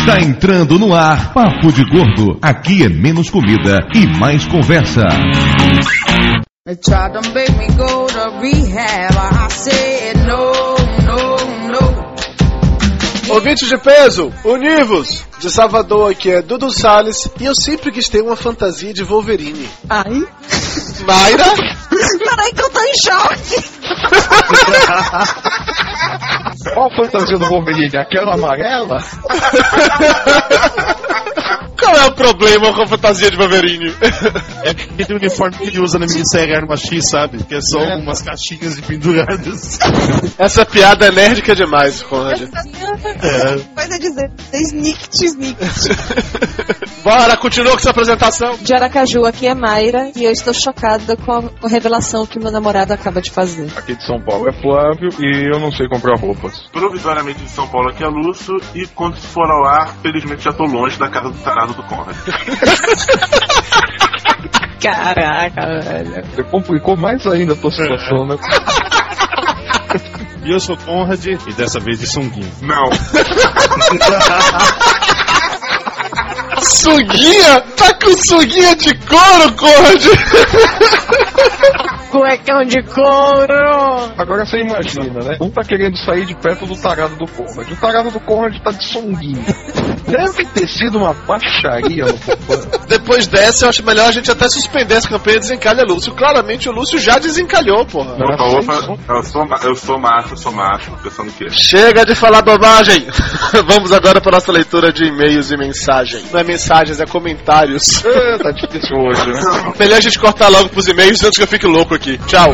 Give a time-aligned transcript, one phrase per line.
[0.00, 2.38] Está entrando no ar Papo de Gordo.
[2.40, 5.02] Aqui é menos comida e mais conversa.
[13.28, 15.22] Ouvintes de peso, univos!
[15.38, 19.68] De Salvador aqui é Dudu Salles e eu sempre quis ter uma fantasia de Wolverine.
[19.86, 20.26] Ai.
[21.04, 21.44] Mayra?
[22.24, 23.62] Peraí que eu tô em choque.
[26.62, 27.96] Qual a fantasia do Wolverine?
[27.96, 28.98] Aquela amarela?
[31.80, 33.94] Qual é o problema com a fantasia de Wolverine?
[34.62, 37.42] É aquele uniforme que ele usa na minissérie Arma X, sabe?
[37.44, 39.78] Que é só umas caixinhas de penduradas.
[40.38, 42.42] Essa piada é nerdica demais, Conrad.
[43.74, 45.56] Coisa dizer, to sneak.
[47.02, 48.58] Bora, continua com sua apresentação.
[48.60, 52.38] De Aracaju, aqui é Mayra e eu estou chocada com a, com a revelação que
[52.38, 53.70] meu namorado acaba de fazer.
[53.76, 56.68] Aqui de São Paulo é Flávio e eu não sei comprar roupas.
[56.70, 60.64] provisoriamente de São Paulo aqui é Lúcio e quando for ao ar, felizmente já tô
[60.64, 62.16] longe da casa do tarado do Conrad.
[64.80, 66.24] Caraca, velho.
[66.34, 68.36] Você complicou mais ainda a tua situação, né?
[70.44, 72.50] E eu sou Conrad e dessa vez de sunguinho.
[72.62, 72.90] Não,
[76.62, 77.60] Suguinha?
[77.76, 80.04] Tá com suguinha de couro, Conrad?
[82.10, 84.12] Cuecão de couro.
[84.18, 85.36] Agora você imagina, né?
[85.40, 87.70] Um tá querendo sair de perto do tarado do Conrad.
[87.70, 89.44] O tarado do Conrad tá de songuinho.
[90.10, 92.04] Deve ter sido uma baixaria.
[92.88, 96.14] Depois dessa, eu acho melhor a gente até suspender essa campanha de desencalha Lúcio.
[96.14, 98.16] Claramente o Lúcio já desencalhou, porra.
[98.16, 98.98] Não, opa, som.
[99.08, 103.06] eu sou, eu sou macho, eu sou macho, pensando que Chega de falar bobagem!
[103.66, 106.30] Vamos agora para nossa leitura de e-mails e mensagens.
[106.32, 108.04] Não é mensagens, é comentários.
[108.04, 109.72] É, tá difícil hoje, né?
[109.78, 112.18] Melhor a gente cortar logo pros e-mails antes que eu fique louco aqui.
[112.26, 112.50] Tchau!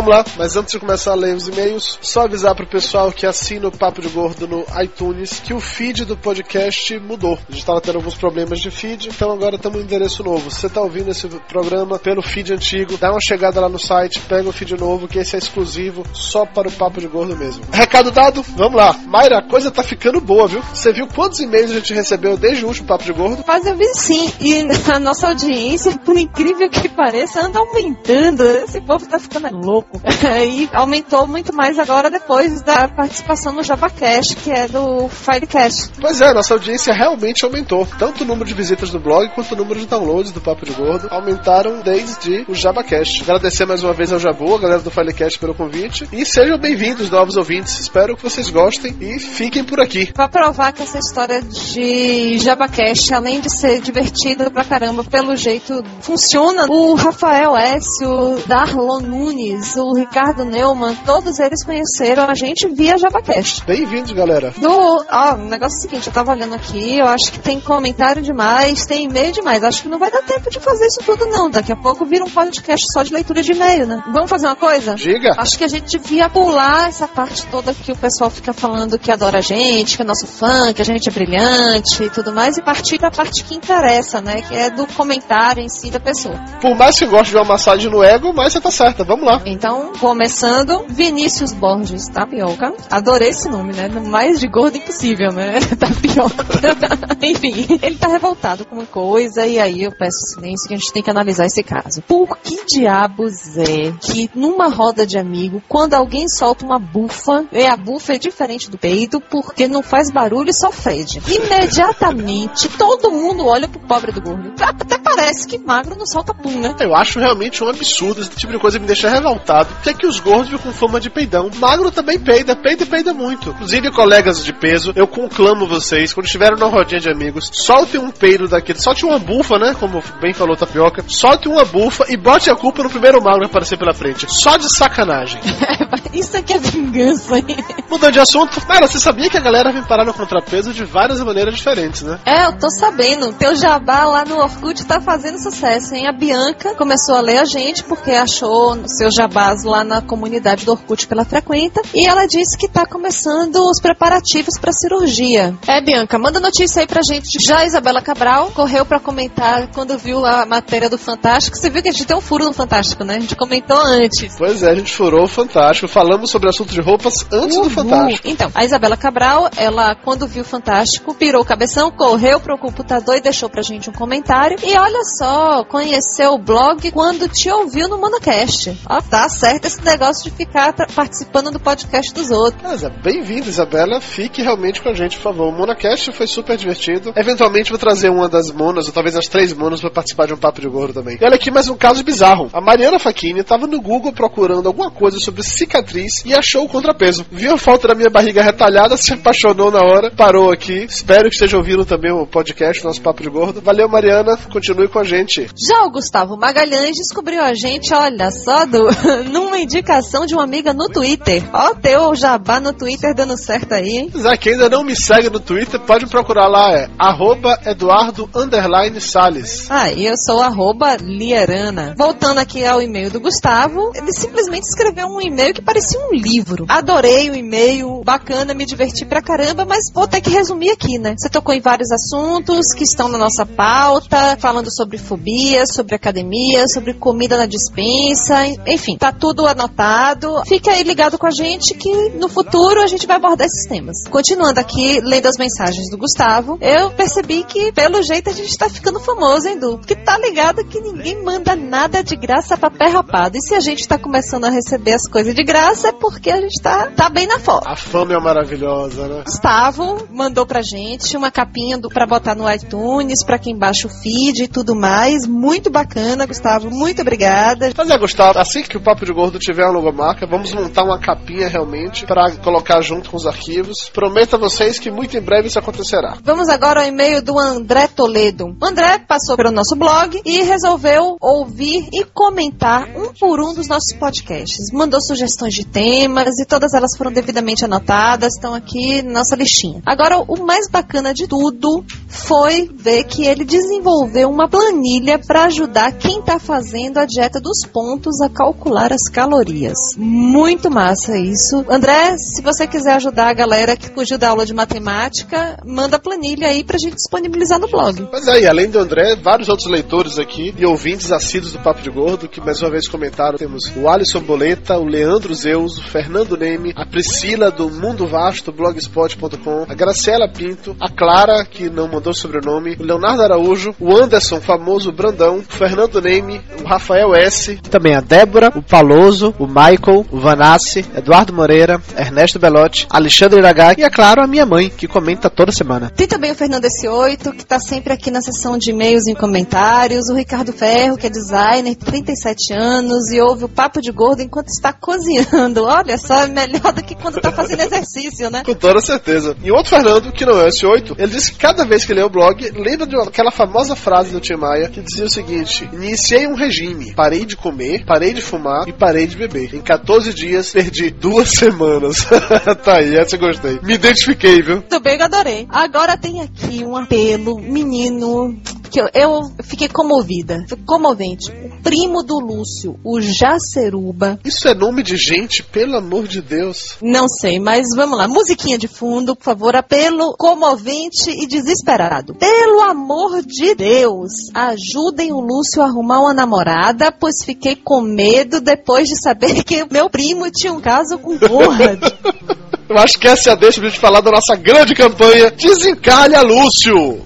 [0.00, 3.26] Vamos lá, mas antes de começar a ler os e-mails, só avisar pro pessoal que
[3.26, 7.38] assina o Papo de Gordo no iTunes que o feed do podcast mudou.
[7.46, 10.50] A gente tava tendo alguns problemas de feed, então agora estamos no endereço novo.
[10.50, 14.20] Se você tá ouvindo esse programa pelo feed antigo, dá uma chegada lá no site,
[14.20, 17.62] pega o feed novo, que esse é exclusivo só para o Papo de Gordo mesmo.
[17.70, 18.94] Recado dado, vamos lá.
[19.06, 20.62] Mayra, a coisa tá ficando boa, viu?
[20.62, 23.44] Você viu quantos e-mails a gente recebeu desde o último Papo de Gordo?
[23.46, 28.42] Mas eu vi sim, e a nossa audiência, por incrível que pareça, anda aumentando.
[28.64, 29.89] Esse povo tá ficando louco.
[30.40, 35.90] E aumentou muito mais agora depois da participação no JavaCast, que é do Filecast.
[36.00, 37.86] Pois é, nossa audiência realmente aumentou.
[37.98, 40.72] Tanto o número de visitas do blog quanto o número de downloads do Papo de
[40.72, 43.22] Gordo aumentaram desde o JabaCast.
[43.22, 46.08] Agradecer mais uma vez ao Jabu, a galera do Filecast pelo convite.
[46.12, 47.78] E sejam bem-vindos, novos ouvintes.
[47.80, 50.12] Espero que vocês gostem e fiquem por aqui.
[50.12, 55.82] Pra provar que essa história de JabaCast, além de ser divertida pra caramba, pelo jeito
[56.00, 62.68] funciona, o Rafael S., o Darlon Nunes, o Ricardo Neumann, todos eles conheceram a gente
[62.68, 63.64] via JabaCast.
[63.64, 64.52] Bem-vindos, galera.
[64.56, 67.60] Do, ó, o negócio é o seguinte, eu tava olhando aqui, eu acho que tem
[67.60, 69.64] comentário demais, tem e-mail demais.
[69.64, 71.50] Acho que não vai dar tempo de fazer isso tudo, não.
[71.50, 74.02] Daqui a pouco vira um podcast só de leitura de e-mail, né?
[74.12, 74.94] Vamos fazer uma coisa?
[74.94, 75.34] Diga.
[75.38, 79.10] Acho que a gente devia pular essa parte toda que o pessoal fica falando que
[79.10, 82.56] adora a gente, que é nosso fã, que a gente é brilhante e tudo mais,
[82.56, 84.42] e partir pra parte que interessa, né?
[84.42, 86.34] Que é do comentário em si da pessoa.
[86.60, 89.04] Por mais que goste de uma massagem no ego, mas você tá certa.
[89.04, 89.40] Vamos lá.
[89.46, 92.72] Então, começando, Vinícius Borges Tapioca.
[92.90, 93.88] Adorei esse nome, né?
[93.88, 95.60] No mais de gordo impossível, né?
[95.78, 96.46] Tapioca.
[97.22, 100.92] Enfim, ele tá revoltado com uma coisa e aí eu peço silêncio que a gente
[100.92, 102.02] tem que analisar esse caso.
[102.02, 107.68] Por que diabos é que numa roda de amigo, quando alguém solta uma bufa, é
[107.68, 111.20] a bufa é diferente do peito porque não faz barulho e só fede.
[111.28, 114.52] Imediatamente todo mundo olha pro pobre do gordo.
[114.60, 116.74] Até parece que magro não solta pum, né?
[116.80, 119.59] Eu acho realmente um absurdo esse tipo de coisa me deixa revoltado.
[119.64, 121.50] Por que, é que os gordos ficam com fama de peidão?
[121.56, 123.50] Magro também peida, peida e peida muito.
[123.50, 128.10] Inclusive, colegas de peso, eu conclamo vocês, quando estiverem na rodinha de amigos, soltem um
[128.10, 129.74] peido daquele, solte uma bufa, né?
[129.78, 133.46] Como bem falou Tapioca, solte uma bufa e bote a culpa no primeiro magro que
[133.46, 134.26] aparecer pela frente.
[134.28, 135.40] Só de sacanagem.
[136.12, 137.56] Isso aqui é vingança, hein?
[137.88, 141.20] Mudando de assunto, cara, você sabia que a galera vem parar no contrapeso de várias
[141.20, 142.18] maneiras diferentes, né?
[142.24, 143.32] É, eu tô sabendo.
[143.32, 146.08] Teu jabá lá no Orkut tá fazendo sucesso, hein?
[146.08, 150.00] A Bianca começou a ler a gente porque achou o seu jabá caso lá na
[150.00, 154.72] comunidade do Orkut que ela frequenta, e ela disse que está começando os preparativos para
[154.72, 155.54] cirurgia.
[155.66, 157.38] É, Bianca, manda notícia aí pra gente.
[157.44, 161.56] Já a Isabela Cabral correu para comentar quando viu a matéria do Fantástico.
[161.56, 163.16] Você viu que a gente tem um furo no Fantástico, né?
[163.16, 164.36] A gente comentou antes.
[164.36, 165.88] Pois é, a gente furou o Fantástico.
[165.88, 167.70] Falamos sobre assunto de roupas antes do Uhul.
[167.70, 168.28] Fantástico.
[168.28, 173.16] Então, a Isabela Cabral, ela, quando viu o Fantástico, pirou o cabeção, correu pro computador
[173.16, 174.58] e deixou pra gente um comentário.
[174.62, 178.78] E olha só, conheceu o blog quando te ouviu no Monocast.
[178.88, 182.62] Ó, tá certo esse negócio de ficar participando do podcast dos outros.
[182.62, 183.98] Mas é bem-vindo, Isabela.
[183.98, 185.48] Fique realmente com a gente, por favor.
[185.48, 187.14] O Monacast foi super divertido.
[187.16, 190.36] Eventualmente vou trazer uma das monas, ou talvez as três monas, pra participar de um
[190.36, 191.16] papo de gordo também.
[191.18, 192.50] E olha aqui mais um caso bizarro.
[192.52, 197.24] A Mariana Facchini tava no Google procurando alguma coisa sobre cicatriz e achou o contrapeso.
[197.30, 200.84] Viu a foto da minha barriga retalhada, se apaixonou na hora, parou aqui.
[200.84, 203.62] Espero que esteja ouvindo também o podcast, nosso papo de gordo.
[203.62, 204.36] Valeu, Mariana.
[204.52, 205.48] Continue com a gente.
[205.66, 208.84] Já o Gustavo Magalhães descobriu a gente, olha só, do,
[209.30, 211.42] numa indicação de uma amiga no Twitter.
[211.52, 214.12] Ó, teu jabá no Twitter dando certo aí, hein?
[214.16, 218.28] Zé, quem ainda não me segue no Twitter, pode me procurar lá, é arroba Eduardo
[218.34, 219.70] underline Salles.
[219.70, 221.94] Ah, e eu sou arroba Lierana.
[221.96, 226.66] Voltando aqui ao e-mail do Gustavo, ele simplesmente escreveu um e-mail que parecia um livro.
[226.68, 231.14] Adorei o e-mail, bacana, me diverti pra caramba, mas vou ter que resumir aqui, né?
[231.16, 236.64] Você tocou em vários assuntos que estão na nossa pauta, falando sobre fobia, sobre academia,
[236.72, 240.42] sobre comida na dispensa, enfim, tá tudo anotado.
[240.46, 244.08] Fica aí ligado com a gente que no futuro a gente vai abordar esses temas.
[244.08, 248.68] Continuando aqui, lendo as mensagens do Gustavo, eu percebi que, pelo jeito, a gente tá
[248.68, 249.78] ficando famoso, hein, Du?
[249.78, 253.36] Que tá ligado que ninguém manda nada de graça pra pé rapado.
[253.36, 256.40] E se a gente tá começando a receber as coisas de graça, é porque a
[256.40, 257.68] gente tá, tá bem na foto.
[257.68, 259.22] A fama é maravilhosa, né?
[259.24, 263.90] Gustavo mandou pra gente uma capinha do, pra botar no iTunes, pra quem baixa o
[263.90, 265.26] feed e tudo mais.
[265.26, 266.70] Muito bacana, Gustavo.
[266.70, 267.70] Muito obrigada.
[267.76, 270.98] Mas é, Gustavo, assim que o Papo de Gordo tiver uma logomarca, vamos montar uma
[270.98, 273.88] capinha realmente pra colocar junto com os arquivos.
[273.92, 276.18] Prometo a vocês que muito em breve isso acontecerá.
[276.22, 278.56] Vamos agora ao e-mail do André Toledo.
[278.60, 283.68] O André passou pelo nosso blog e resolveu ouvir e comentar um por um dos
[283.68, 284.72] nossos podcasts.
[284.72, 289.82] Mandou sugestões de temas e todas elas foram devidamente anotadas, estão aqui na nossa listinha.
[289.86, 295.92] Agora, o mais bacana de tudo foi ver que ele desenvolveu uma planilha para ajudar
[295.92, 299.78] quem está fazendo a dieta dos pontos a calcular as calorias.
[299.96, 301.64] Muito massa isso.
[301.68, 306.00] André, se você quiser ajudar a galera que fugiu da aula de matemática, manda a
[306.00, 308.08] planilha aí pra gente disponibilizar no blog.
[308.12, 311.90] Mas aí, além do André, vários outros leitores aqui e ouvintes assíduos do Papo de
[311.90, 316.36] Gordo, que mais uma vez comentaram, temos o Alisson Boleta, o Leandro Zeus, o Fernando
[316.36, 322.12] Neme, a Priscila do Mundo Vasto, blogspot.com, a Graciela Pinto, a Clara, que não mandou
[322.14, 327.94] sobrenome, o Leonardo Araújo, o Anderson, famoso Brandão, o Fernando Neme, o Rafael S, Também
[327.94, 333.84] a Débora, o Paloso, o Michael, o Vanassi, Eduardo Moreira, Ernesto Belotti, Alexandre Iragaki e,
[333.84, 335.92] é claro, a minha mãe, que comenta toda semana.
[335.94, 340.08] Tem também o Fernando S8, que tá sempre aqui na seção de e-mails e comentários,
[340.08, 344.48] o Ricardo Ferro, que é designer, 37 anos, e ouve o Papo de Gordo enquanto
[344.48, 345.64] está cozinhando.
[345.64, 348.42] Olha só, é melhor do que quando tá fazendo exercício, né?
[348.46, 349.36] Com toda certeza.
[349.44, 352.02] E outro Fernando, que não é esse 8, ele disse que cada vez que lê
[352.02, 356.26] o blog, lembra de aquela famosa frase do Tim Maia que dizia o seguinte: Iniciei
[356.26, 359.54] um regime, parei de comer, parei de fumar e parei de beber.
[359.54, 362.06] Em 14 dias, perdi duas semanas.
[362.64, 363.58] tá aí, essa eu gostei.
[363.62, 364.56] Me identifiquei, viu?
[364.56, 365.46] Muito bem, eu adorei.
[365.50, 368.36] Agora tem aqui um apelo, menino,
[368.70, 370.44] que eu, eu fiquei comovida.
[370.48, 371.30] Foi comovente.
[371.30, 374.18] O primo do Lúcio, o Jaceruba.
[374.24, 376.76] Isso é nome de gente, pelo amor de Deus.
[376.80, 378.06] Não sei, mas vamos lá.
[378.06, 379.56] Musiquinha de fundo, por favor.
[379.56, 382.14] Apelo comovente e desesperado.
[382.14, 388.40] Pelo amor de Deus, ajudem o Lúcio a arrumar uma namorada, pois fiquei com medo
[388.40, 391.80] depois de saber que meu primo tinha um caso com Conrad.
[392.70, 396.22] Eu acho que essa é a deixa pra gente falar da nossa grande campanha Desencalha
[396.22, 397.02] Lúcio!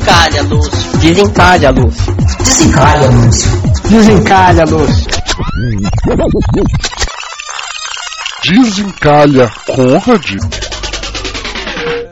[0.00, 0.98] Desencalha, Lúcio.
[0.98, 2.14] Desencalha, Lúcio.
[2.54, 3.50] Desencalha, Lúcio.
[3.90, 5.10] Desencalha, Lúcio.
[8.42, 10.79] Desencalha Conrad?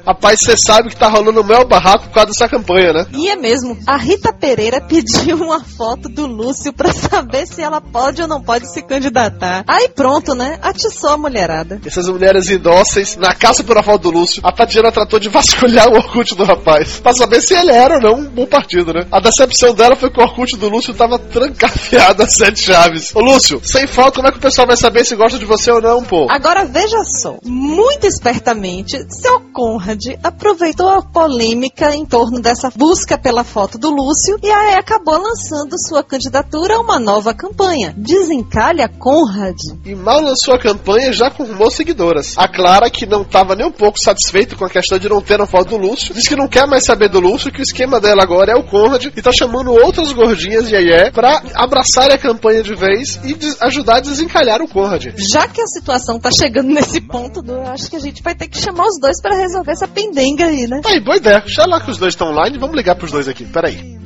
[0.08, 3.06] Rapaz, você sabe que tá rolando o mel barraco por causa dessa campanha, né?
[3.12, 3.76] E é mesmo.
[3.86, 8.40] A Rita Pereira pediu uma foto do Lúcio pra saber se ela pode ou não
[8.40, 9.64] pode se candidatar.
[9.68, 10.58] Aí pronto, né?
[10.62, 11.78] Atiçou a mulherada.
[11.84, 15.90] Essas mulheres indóceis, na caça por a foto do Lúcio, a Tatiana tratou de vasculhar
[15.90, 19.06] o Orkut do rapaz, pra saber se ele era ou não um bom partido, né?
[19.12, 23.14] A decepção dela foi que o Orkut do Lúcio tava trancafiado a sete chaves.
[23.14, 25.70] Ô Lúcio, sem foto, como é que o pessoal vai saber se gosta de você
[25.70, 26.26] ou não, pô?
[26.30, 33.44] Agora veja só, muito espertamente, seu Conrad Aproveitou a polêmica em torno dessa busca pela
[33.44, 37.94] foto do Lúcio e aí acabou lançando sua candidatura a uma nova campanha.
[37.96, 39.56] Desencalha Conrad.
[39.84, 42.36] E mal lançou a campanha, já confirmou seguidoras.
[42.36, 45.40] A Clara, que não estava nem um pouco satisfeita com a questão de não ter
[45.40, 48.00] a foto do Lúcio, diz que não quer mais saber do Lúcio, que o esquema
[48.00, 52.10] dela agora é o Conrad e tá chamando outras gordinhas e aí é pra abraçar
[52.10, 55.06] a campanha de vez e ajudar a desencalhar o Conrad.
[55.16, 58.48] Já que a situação tá chegando nesse ponto, eu acho que a gente vai ter
[58.48, 60.80] que chamar os dois para resolver essa pendenga aí, né?
[60.84, 61.42] Aí, boa ideia.
[61.46, 63.44] Já lá que os dois estão online, vamos ligar pros dois aqui.
[63.44, 63.98] Peraí.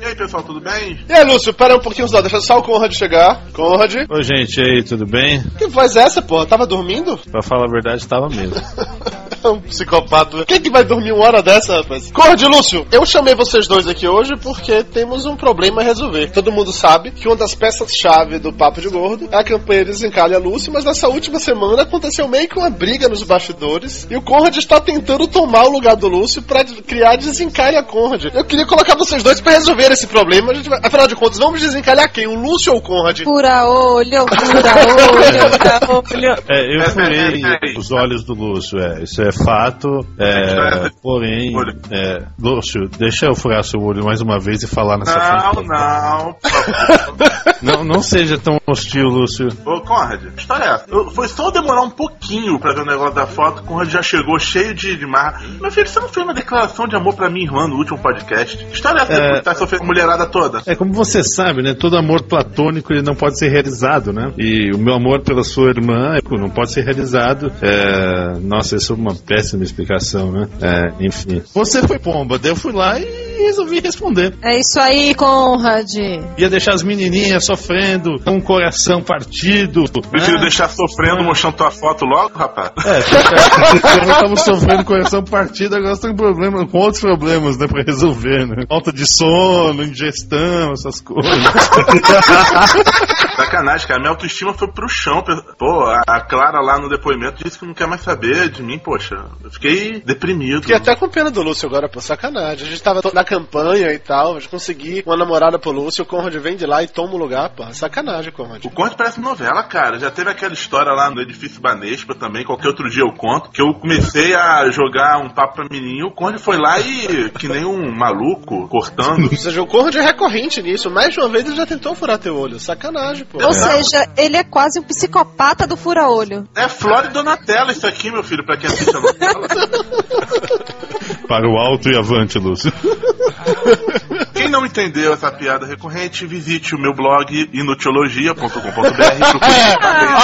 [0.00, 0.96] E aí, pessoal, tudo bem?
[1.08, 3.42] E aí, Lúcio, pera um pouquinho só, deixa só o Conrad chegar.
[3.52, 5.42] Conrad, Ô, gente, e aí, tudo bem?
[5.58, 6.46] que voz é essa, porra?
[6.46, 7.18] Tava dormindo?
[7.30, 8.54] Pra falar a verdade, tava mesmo.
[9.42, 10.44] É um psicopata.
[10.46, 12.10] Quem que vai dormir uma hora dessa, rapaz?
[12.10, 16.30] Conrad, Lúcio, eu chamei vocês dois aqui hoje porque temos um problema a resolver.
[16.32, 20.38] Todo mundo sabe que uma das peças-chave do Papo de Gordo é a campanha Desencalha
[20.38, 24.56] Lúcio, mas nessa última semana aconteceu meio que uma briga nos bastidores e o Conrad
[24.56, 28.24] está tentando tomar o lugar do Lúcio pra de- criar Desencalha Conrad.
[28.34, 30.50] Eu queria colocar vocês dois pra resolver esse problema.
[30.52, 32.26] A gente vai- Afinal de contas, vamos desencalhar quem?
[32.26, 33.20] O Lúcio ou o Conrad?
[33.22, 36.42] Fura olho, fura olho, fura olho.
[36.48, 37.78] É, eu É, furei é, é, é.
[37.78, 40.06] os olhos do Lúcio, é, isso é fato.
[40.18, 41.52] É, porém,
[41.90, 45.68] é, Lúcio, deixa eu furar seu olho mais uma vez e falar nessa Não, frente.
[45.68, 46.36] não.
[47.60, 49.48] Não, não seja tão hostil, Lúcio.
[49.66, 50.84] Ô, Conrad, que história é essa?
[50.88, 54.00] Eu- foi só demorar um pouquinho pra ver o negócio da foto, o Conrad já
[54.00, 55.40] chegou cheio de, de marra.
[55.60, 58.56] Meu filho, você não fez uma declaração de amor pra minha irmã no último podcast?
[58.64, 59.32] Que história é essa É.
[59.38, 60.62] que tá sofrendo a mulherada toda?
[60.66, 61.74] É como você sabe, né?
[61.74, 64.32] Todo amor platônico ele não pode ser realizado, né?
[64.38, 67.50] E o meu amor pela sua irmã não pode ser realizado.
[67.60, 68.38] É...
[68.40, 70.48] Nossa, isso é uma péssima explicação, né?
[70.60, 71.42] É, enfim.
[71.54, 74.34] Você foi pomba, daí eu fui lá e resolvi responder.
[74.42, 75.88] É isso aí, Conrad.
[76.36, 79.84] Ia deixar as menininhas sofrendo, com o coração partido.
[80.10, 80.42] Prefiro né?
[80.42, 82.72] deixar sofrendo mostrando tua foto logo, rapaz.
[82.84, 87.82] É, eu tava sofrendo coração partido, agora você tem problema, com outros problemas, né, pra
[87.82, 88.64] resolver, né?
[88.68, 91.32] Falta de sono, ingestão, essas coisas.
[93.44, 94.00] Sacanagem, cara.
[94.00, 95.22] Minha autoestima foi pro chão.
[95.58, 99.16] Pô, a- Clara lá no depoimento disse que não quer mais saber de mim, poxa.
[99.42, 100.60] Eu fiquei deprimido.
[100.62, 102.66] Fiquei até com pena do Lúcio agora, pô, sacanagem.
[102.66, 106.06] A gente tava na campanha e tal, a gente conseguir uma namorada pro Lúcio, o
[106.06, 107.64] Conrad vem de lá e toma o lugar, pô.
[107.72, 108.64] Sacanagem, Conrad.
[108.64, 109.98] O Conde parece novela, cara.
[109.98, 113.62] Já teve aquela história lá no edifício Banespa também, qualquer outro dia eu conto, que
[113.62, 117.64] eu comecei a jogar um papo pra menino, o Conde foi lá e, que nem
[117.64, 119.24] um maluco, cortando.
[119.30, 120.90] Ou seja, o Conrad é recorrente nisso.
[120.90, 122.58] Mais de uma vez ele já tentou furar teu olho.
[122.58, 123.44] Sacanagem, pô.
[123.44, 126.48] Ou seja, ele é quase um psicopata do fura-olho.
[126.56, 129.48] É Flora e Donatella isso aqui, meu filho, pra quem assiste a novela.
[131.28, 132.72] Para o alto e avante, Lúcio.
[134.38, 138.48] Quem não entendeu essa piada recorrente, visite o meu blog inutiologia.com.br.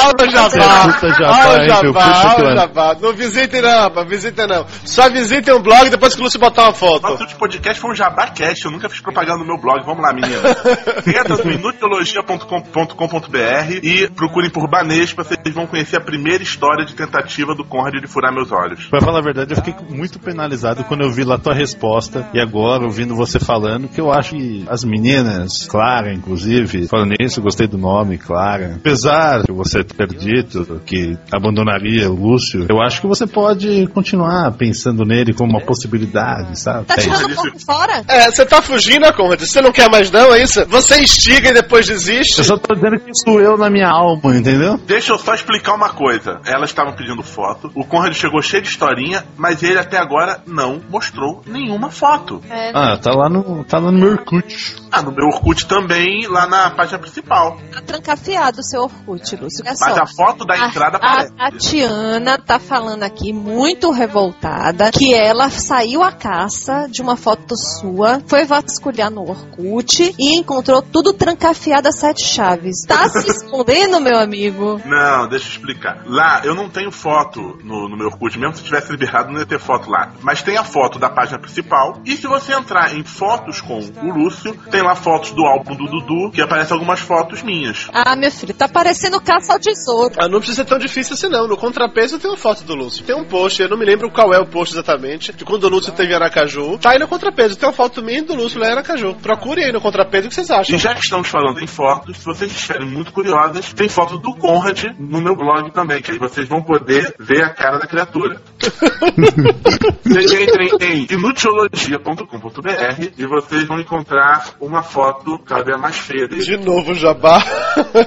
[0.05, 0.93] Olha o jabá!
[0.93, 2.97] Puta jabá, Olha o jabá, olha o jabá.
[3.01, 4.67] Não visitem não, rapaz, visitem não.
[4.85, 7.03] Só visitem o blog depois que o Lúcio botar uma foto.
[7.03, 9.85] Nosso último podcast foi um jabacast, eu nunca fiz propaganda no meu blog.
[9.85, 10.41] Vamos lá, menina.
[11.07, 17.55] Entra no inutiologia.com.br e procurem por Banespa, vocês vão conhecer a primeira história de tentativa
[17.55, 18.87] do Conrad de furar meus olhos.
[18.87, 22.41] Pra falar a verdade, eu fiquei muito penalizado quando eu vi lá tua resposta e
[22.41, 27.45] agora, ouvindo você falando, que eu acho que as meninas, Clara, inclusive, falando nisso, eu
[27.45, 28.75] gostei do nome, Clara.
[28.77, 34.53] Apesar de você ter dito que abandonaria o Lúcio, eu acho que você pode continuar
[34.53, 36.87] pensando nele como uma possibilidade, sabe?
[36.87, 37.11] Tá É isso.
[37.11, 38.03] tirando um pouco fora?
[38.09, 39.41] É, você tá fugindo, Conrad?
[39.41, 40.65] Você não quer mais não, é isso?
[40.67, 42.39] Você instiga e depois desiste?
[42.39, 44.79] Eu só tô dizendo que isso doeu na minha alma, entendeu?
[44.87, 46.41] Deixa eu só explicar uma coisa.
[46.47, 50.81] Elas estavam pedindo foto, o Conrad chegou cheio de historinha, mas ele até agora não
[50.91, 52.41] mostrou nenhuma foto.
[52.51, 54.77] É, Ah, tá lá no, tá lá no meu Orkut.
[54.91, 57.59] Ah, no meu Orkut também, lá na página principal.
[57.73, 59.65] tá trancafiado o seu Orkut, Lúcio.
[59.65, 60.03] Olha Mas só.
[60.03, 61.33] a foto da entrada a, aparece.
[61.39, 67.17] a, a Tiana tá falando aqui, muito revoltada, que ela saiu à caça de uma
[67.17, 72.85] foto sua, foi vasculhar no Orkut e encontrou tudo trancafiado a sete chaves.
[72.87, 74.81] Tá se escondendo, meu amigo?
[74.85, 76.03] Não, deixa eu explicar.
[76.07, 79.47] Lá, eu não tenho foto no, no meu Orkut, mesmo se tivesse liberado, não ia
[79.47, 80.13] ter foto lá.
[80.21, 82.01] Mas tem a foto da página principal.
[82.05, 85.87] E se você entrar em fotos com o Lúcio, tem lá fotos do álbum do
[85.87, 87.89] Dudu, que aparecem algumas fotos minhas.
[87.93, 90.15] Ah, meu filho, tá parecendo caça ao tesouro.
[90.19, 91.47] Ah, não precisa ser tão difícil assim não.
[91.47, 93.05] No contrapeso tem uma foto do Lúcio.
[93.05, 95.69] Tem um post, eu não me lembro qual é o post exatamente, de quando o
[95.69, 96.79] Lúcio teve em Aracaju.
[96.79, 99.15] Tá aí no contrapeso, tem uma foto minha e do Lúcio lá em Aracaju.
[99.15, 100.75] Procurem aí no contrapeso o que vocês acham.
[100.75, 104.35] E já que estamos falando em fotos, se vocês estiverem muito curiosas, tem foto do
[104.37, 108.41] Conrad no meu blog também, que aí vocês vão poder ver a cara da criatura.
[110.05, 116.45] Vocês entrem em inutiologia.com.br e vocês vão encontrar uma foto cada vez mais feia dele.
[116.45, 117.43] De novo, jabá.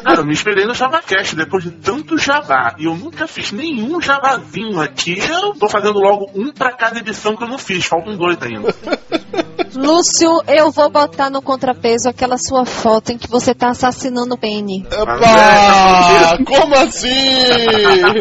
[0.03, 2.75] Cara, eu me inspirei no JavaCast depois de tanto jabá.
[2.77, 5.19] E eu nunca fiz nenhum jabazinho aqui.
[5.19, 7.85] Eu tô fazendo logo um pra cada edição que eu não fiz.
[7.85, 8.73] Faltam dois ainda.
[9.75, 14.37] Lúcio, eu vou botar no contrapeso aquela sua foto em que você tá assassinando o
[14.37, 14.85] Penny.
[14.89, 17.09] Epá, como assim?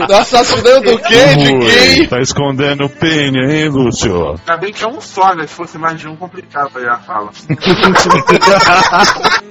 [0.06, 1.34] Tá assassinando o quê?
[1.36, 2.08] De quem?
[2.08, 4.34] Tá escondendo o pênis, hein, Lúcio?
[4.38, 5.46] Ainda bem que é um só, né?
[5.46, 7.25] Se fosse mais de um, complicado aí a fala.
[7.26, 7.34] 哈
[7.78, 9.42] 哈哈哈哈哈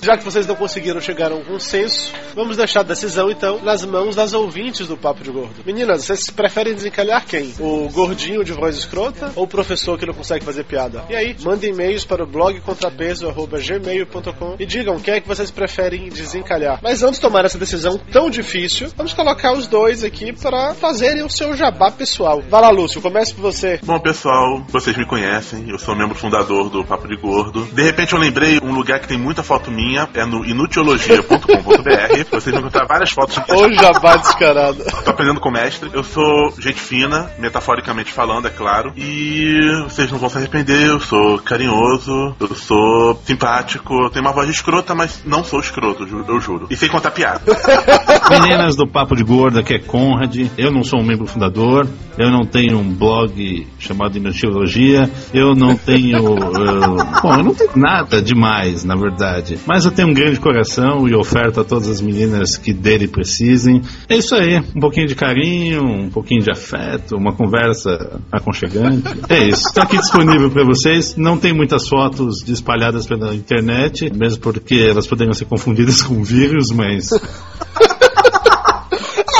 [0.00, 3.84] Já que vocês não conseguiram chegar a um consenso, vamos deixar a decisão então nas
[3.84, 5.62] mãos das ouvintes do Papo de Gordo.
[5.64, 7.52] Meninas, vocês preferem desencalhar quem?
[7.58, 11.04] O gordinho de voz escrota ou o professor que não consegue fazer piada?
[11.08, 16.08] E aí, mandem e-mails para o blog contrapeso.gmail.com e digam quem é que vocês preferem
[16.08, 16.80] desencalhar.
[16.82, 21.24] Mas antes de tomar essa decisão tão difícil, vamos colocar os dois aqui para fazerem
[21.24, 22.42] o seu jabá pessoal.
[22.48, 23.80] Vai lá, Lúcio, comece por você.
[23.84, 27.64] Bom, pessoal, vocês me conhecem, eu sou membro fundador do Papo de Gordo.
[27.66, 29.81] De repente eu lembrei um lugar que tem muita foto minha,
[30.14, 32.24] é no inutiologia.com.br.
[32.30, 33.36] Vocês vão encontrar várias fotos.
[33.48, 34.78] Ô jabá descarado.
[35.04, 35.90] Tô aprendendo com o mestre.
[35.92, 38.92] Eu sou gente fina, metaforicamente falando, é claro.
[38.96, 40.86] E vocês não vão se arrepender.
[40.88, 46.04] Eu sou carinhoso, eu sou simpático, eu tenho uma voz escrota, mas não sou escroto,
[46.28, 46.66] eu juro.
[46.70, 47.42] E sem contar piada.
[48.30, 50.36] Meninas do Papo de Gorda, que é Conrad.
[50.56, 51.86] Eu não sou um membro fundador.
[52.18, 55.10] Eu não tenho um blog chamado Inutiologia.
[55.32, 56.16] Eu não tenho.
[56.18, 59.58] eu- bom, eu não tenho nada demais, na verdade.
[59.66, 63.80] Mas eu tenho um grande coração e oferto a todas as meninas que dele precisem.
[64.08, 64.58] É isso aí.
[64.76, 69.02] Um pouquinho de carinho, um pouquinho de afeto, uma conversa aconchegante.
[69.28, 69.66] É isso.
[69.66, 71.16] Estou aqui disponível para vocês.
[71.16, 76.66] Não tem muitas fotos espalhadas pela internet, mesmo porque elas poderiam ser confundidas com vírus,
[76.70, 77.08] mas.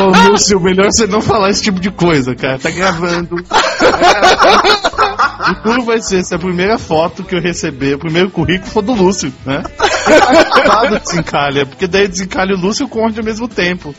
[0.00, 2.58] Ô, Lúcio, melhor você não falar esse tipo de coisa, cara.
[2.58, 3.36] Tá gravando.
[5.50, 8.82] O duro vai ser se a primeira foto que eu receber, o primeiro currículo for
[8.82, 9.62] do Lúcio, né?
[10.66, 13.94] Nada desencalha, porque daí desencalha o Lúcio e o Conde ao mesmo tempo.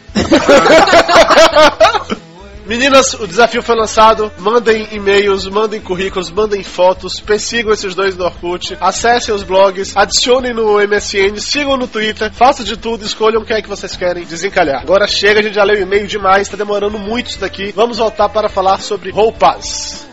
[2.71, 4.31] Meninas, o desafio foi lançado.
[4.37, 10.53] Mandem e-mails, mandem currículos, mandem fotos, persigam esses dois no Orkut, acessem os blogs, adicionem
[10.53, 14.83] no MSN, sigam no Twitter, façam de tudo, escolham quem é que vocês querem desencalhar.
[14.83, 17.73] Agora chega, a gente já leu e-mail demais, tá demorando muito isso daqui.
[17.75, 20.09] Vamos voltar para falar sobre roupas.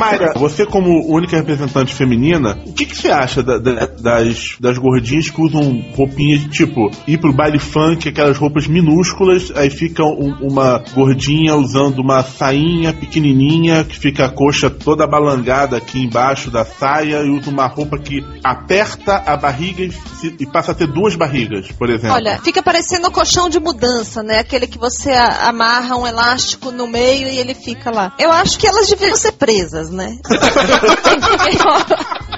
[0.00, 4.78] Mayra, você como única representante feminina, o que, que você acha da- da- das, das
[4.78, 10.02] gordinhas que usam roupinhas de tipo ir pro baile funk, aquelas roupas minúsculas, aí fica
[10.04, 16.50] um- uma gordinha usando uma sainha pequenininha que fica a coxa toda balangada aqui embaixo
[16.50, 20.74] da saia e usa uma roupa que aperta a barriga e, se- e passa a
[20.74, 22.16] ter duas barrigas, por exemplo.
[22.16, 24.38] Olha, fica parecendo o colchão de mudança, né?
[24.40, 28.12] Aquele que você amarra um elástico no meio e ele fica lá.
[28.18, 30.18] Eu acho que elas deviam ser presas, né?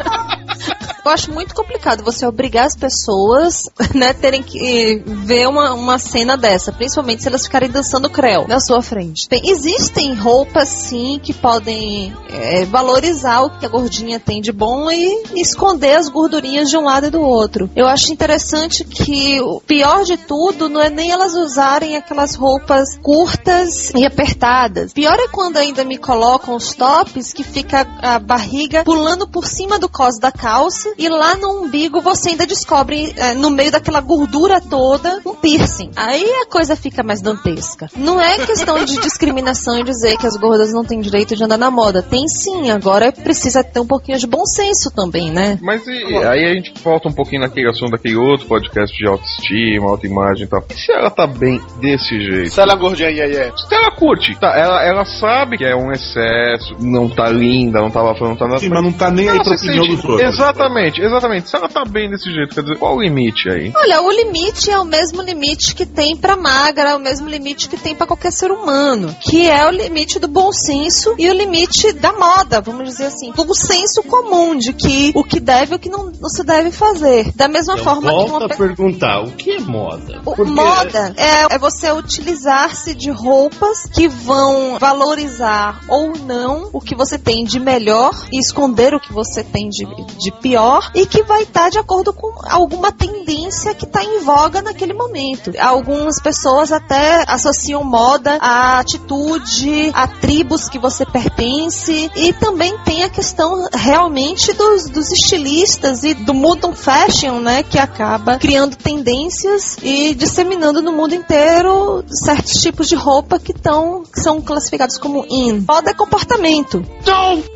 [1.05, 6.37] Eu acho muito complicado você obrigar as pessoas, né, terem que ver uma, uma cena
[6.37, 9.29] dessa, principalmente se elas ficarem dançando creu na sua frente.
[9.29, 14.91] Bem, existem roupas, sim, que podem é, valorizar o que a gordinha tem de bom
[14.91, 17.69] e esconder as gordurinhas de um lado e do outro.
[17.75, 22.97] Eu acho interessante que o pior de tudo não é nem elas usarem aquelas roupas
[23.03, 24.93] curtas e apertadas.
[24.93, 29.79] Pior é quando ainda me colocam os tops que fica a barriga pulando por cima
[29.79, 34.01] do cos da calça e lá no umbigo você ainda descobre eh, no meio daquela
[34.01, 35.91] gordura toda um piercing.
[35.97, 37.89] Aí a coisa fica mais dantesca.
[37.97, 41.59] Não é questão de discriminação e dizer que as gordas não têm direito de andar
[41.59, 42.03] na moda.
[42.03, 45.59] Tem sim, agora precisa ter um pouquinho de bom senso também, né?
[45.63, 49.91] Mas e, aí a gente volta um pouquinho naquele assunto daquele outro podcast de autoestima,
[49.91, 50.65] autoimagem e tal.
[50.71, 52.51] E se ela tá bem desse jeito?
[52.51, 53.53] Se ela é gordinha, iê, iê.
[53.57, 57.91] Se ela curte, tá, ela, ela sabe que é um excesso, não tá linda, não
[57.91, 58.59] tá bafando, não tá nada.
[58.59, 60.29] Sim, mas não tá nem aí Ela pra se opinião dos outros.
[60.29, 61.49] Exatamente, exatamente.
[61.49, 63.73] Se ela tá bem desse jeito, quer dizer, qual o limite aí?
[63.75, 67.69] Olha, o limite é o mesmo limite que tem pra magra, é o mesmo limite
[67.69, 71.33] que tem pra qualquer ser humano, que é o limite do bom senso e o
[71.33, 75.77] limite da moda, vamos dizer assim, do senso comum de que o que deve e
[75.77, 77.33] o que não, não se deve fazer.
[77.35, 80.21] Da mesma Eu forma que volto uma a perguntar, o que é moda?
[80.25, 86.81] o- Porque- Moda é, é você utilizar-se de roupas que vão valorizar ou não o
[86.81, 89.85] que você tem de melhor e esconder o que você tem de,
[90.19, 94.63] de pior e que vai estar de acordo com alguma tendência que está em voga
[94.63, 95.53] naquele momento.
[95.59, 103.03] Algumas pessoas até associam moda à atitude, a tribos que você pertence e também tem
[103.03, 109.77] a questão realmente dos, dos estilistas e do modern fashion, né, que acaba criando tendências
[109.83, 115.25] e disseminando no mundo inteiro certos tipos de roupa que, tão, que são classificados como
[115.29, 115.65] in.
[115.67, 116.83] Moda é comportamento.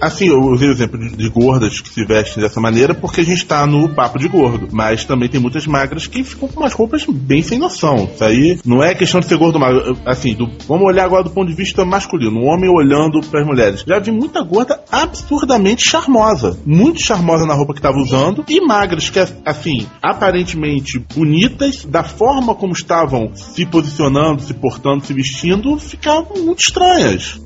[0.01, 3.25] Assim, eu usei o exemplo de, de gordas que se vestem dessa maneira porque a
[3.25, 4.69] gente tá no papo de gordo.
[4.73, 8.09] Mas também tem muitas magras que ficam com umas roupas bem sem noção.
[8.13, 9.97] Isso aí não é questão de ser gordo magro.
[10.05, 12.41] Assim, do- vamos olhar agora do ponto de vista masculino.
[12.41, 13.85] Um homem olhando para as mulheres.
[13.87, 16.59] Já vi muita gorda absurdamente charmosa.
[16.67, 18.45] Muito charmosa na roupa que estava usando.
[18.49, 25.13] E magras que, assim, aparentemente bonitas, da forma como estavam se posicionando, se portando, se
[25.13, 27.41] vestindo, ficavam muito estranhas.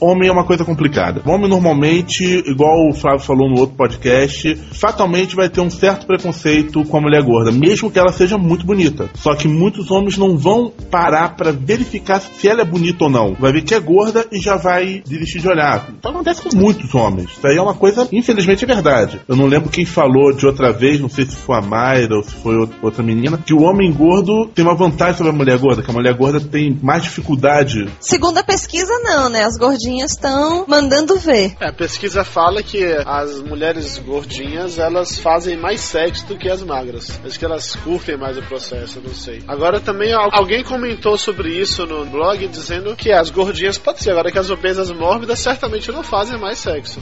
[0.00, 1.22] Homem é uma coisa complicada.
[1.24, 4.54] O homem normalmente, igual o Flávio falou no outro podcast,
[4.92, 8.64] fatalmente vai ter um certo preconceito com a mulher gorda, mesmo que ela seja muito
[8.66, 9.08] bonita.
[9.14, 13.34] Só que muitos homens não vão parar pra verificar se ela é bonita ou não.
[13.34, 15.88] Vai ver que é gorda e já vai desistir de olhar.
[15.98, 17.30] Então acontece com muitos homens.
[17.32, 19.20] Isso aí é uma coisa, infelizmente, é verdade.
[19.26, 22.22] Eu não lembro quem falou de outra vez, não sei se foi a Mayra ou
[22.22, 25.58] se foi out- outra menina, que o homem gordo tem uma vantagem sobre a mulher
[25.58, 29.42] gorda, que a mulher gorda tem mais dificuldade Segundo a pesquisa, não, né?
[29.44, 31.54] As gordinhas estão mandando ver.
[31.60, 36.62] É, a pesquisa fala que as mulheres gordinhas elas fazem mais sexo do que as
[36.62, 37.18] magras.
[37.24, 39.42] Acho que elas curtem mais o processo, eu não sei.
[39.46, 44.10] Agora também al- alguém comentou sobre isso no blog dizendo que as gordinhas pode ser,
[44.10, 47.00] agora que as obesas mórbidas certamente não fazem mais sexo.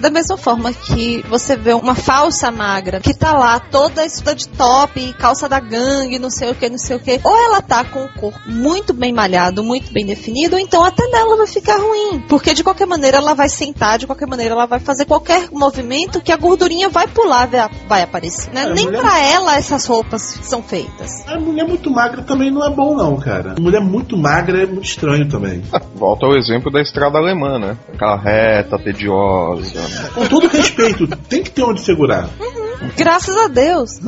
[0.00, 4.48] Da mesma forma que você vê uma falsa magra que tá lá toda estuda de
[4.48, 7.20] top, calça da gangue, não sei o que, não sei o que.
[7.22, 11.06] Ou ela tá com o corpo muito bem malhado, muito bem definido, ou então até
[11.08, 12.20] nela vai ficar ruim.
[12.28, 16.20] Porque de qualquer maneira ela vai sentar, de qualquer maneira ela vai fazer qualquer movimento
[16.20, 18.52] que a gordurinha vai pular, vai, vai aparecer.
[18.52, 18.62] Né?
[18.64, 21.26] É, Nem mulher- pra ela essas roupas são feitas.
[21.26, 23.54] A mulher muito magra também não é bom, não, cara.
[23.58, 25.62] Mulher muito magra é muito estranho também.
[25.94, 27.76] Volta ao exemplo da estrada alemã, né?
[27.92, 29.80] Aquela reta, tediosa.
[30.14, 32.28] Com todo respeito, tem que ter onde segurar.
[32.96, 34.00] Graças a Deus.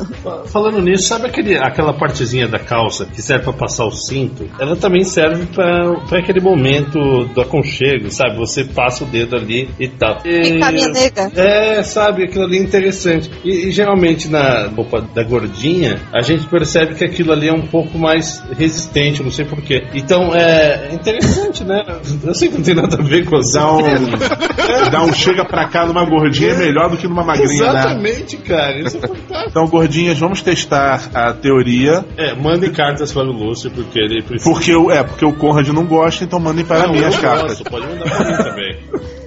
[0.46, 4.48] Falando nisso, sabe aquele, aquela partezinha da calça que serve pra passar o cinto?
[4.58, 8.37] Ela também serve pra pra aquele momento do aconchego, sabe?
[8.37, 10.18] Você passa o dedo ali e tal.
[10.24, 11.30] Minha nega.
[11.35, 13.30] É, sabe, aquilo ali é interessante.
[13.44, 17.66] E, e geralmente na roupa da gordinha, a gente percebe que aquilo ali é um
[17.66, 19.85] pouco mais resistente, não sei porquê.
[19.94, 21.82] Então é interessante, né?
[22.24, 23.82] Eu sei que não tem nada a ver com as Dá um,
[24.90, 27.80] dá um chega pra cá numa gordinha é melhor do que numa magrinha, né?
[27.80, 28.81] Exatamente, cara.
[28.81, 29.48] Isso é fantástico.
[29.51, 32.05] Então, gordinhas, vamos testar a teoria.
[32.16, 34.51] É, mandem cartas para o Lúcio, porque ele precisa.
[34.51, 37.20] Porque o, é, porque o Conrad não gosta, então mandem para Não, mim as eu
[37.20, 37.59] cartas.
[37.59, 38.77] gosto, pode mandar pra mim também.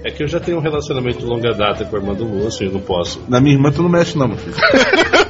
[0.04, 2.68] É que eu já tenho um relacionamento de longa data com o Armando Lúcio e
[2.68, 3.22] eu não posso.
[3.28, 4.56] Na minha irmã tu não mexe não, meu filho.